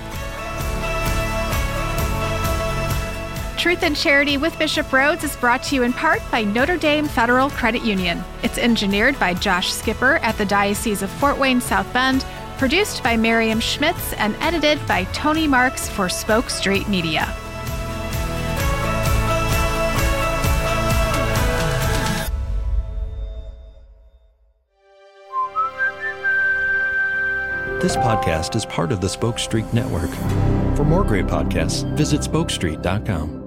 Truth 3.67 3.83
and 3.83 3.97
Charity 3.97 4.37
with 4.37 4.57
Bishop 4.61 4.87
Rhoades 4.91 5.25
is 5.25 5.35
brought 5.35 5.61
to 5.65 5.75
you 5.75 5.83
in 5.83 5.93
part 5.93 6.23
by 6.31 6.45
Notre 6.45 6.77
Dame 6.77 7.09
Federal 7.09 7.51
Credit 7.51 7.83
Union. 7.83 8.23
It's 8.45 8.59
engineered 8.59 9.19
by 9.19 9.35
Josh 9.35 9.73
Skipper 9.73 10.19
at 10.19 10.39
the 10.39 10.45
Diocese 10.45 11.03
of 11.03 11.11
Fort 11.11 11.37
Wayne 11.37 11.61
South 11.61 11.93
Bend, 11.93 12.25
produced 12.59 13.03
by 13.03 13.17
Miriam 13.17 13.59
Schmitz, 13.59 14.13
and 14.13 14.37
edited 14.37 14.79
by 14.87 15.03
Tony 15.07 15.49
Marks 15.49 15.89
for 15.89 16.09
Spoke 16.09 16.49
Street 16.49 16.89
Media. 16.89 17.27
This 27.81 27.97
podcast 27.97 28.55
is 28.55 28.65
part 28.65 28.93
of 28.93 29.01
the 29.01 29.09
Spoke 29.09 29.41
Street 29.41 29.67
Network. 29.73 30.11
For 30.77 30.85
more 30.85 31.03
great 31.03 31.27
podcasts, 31.27 31.83
visit 31.97 32.21
spokestreet.com. 32.21 33.46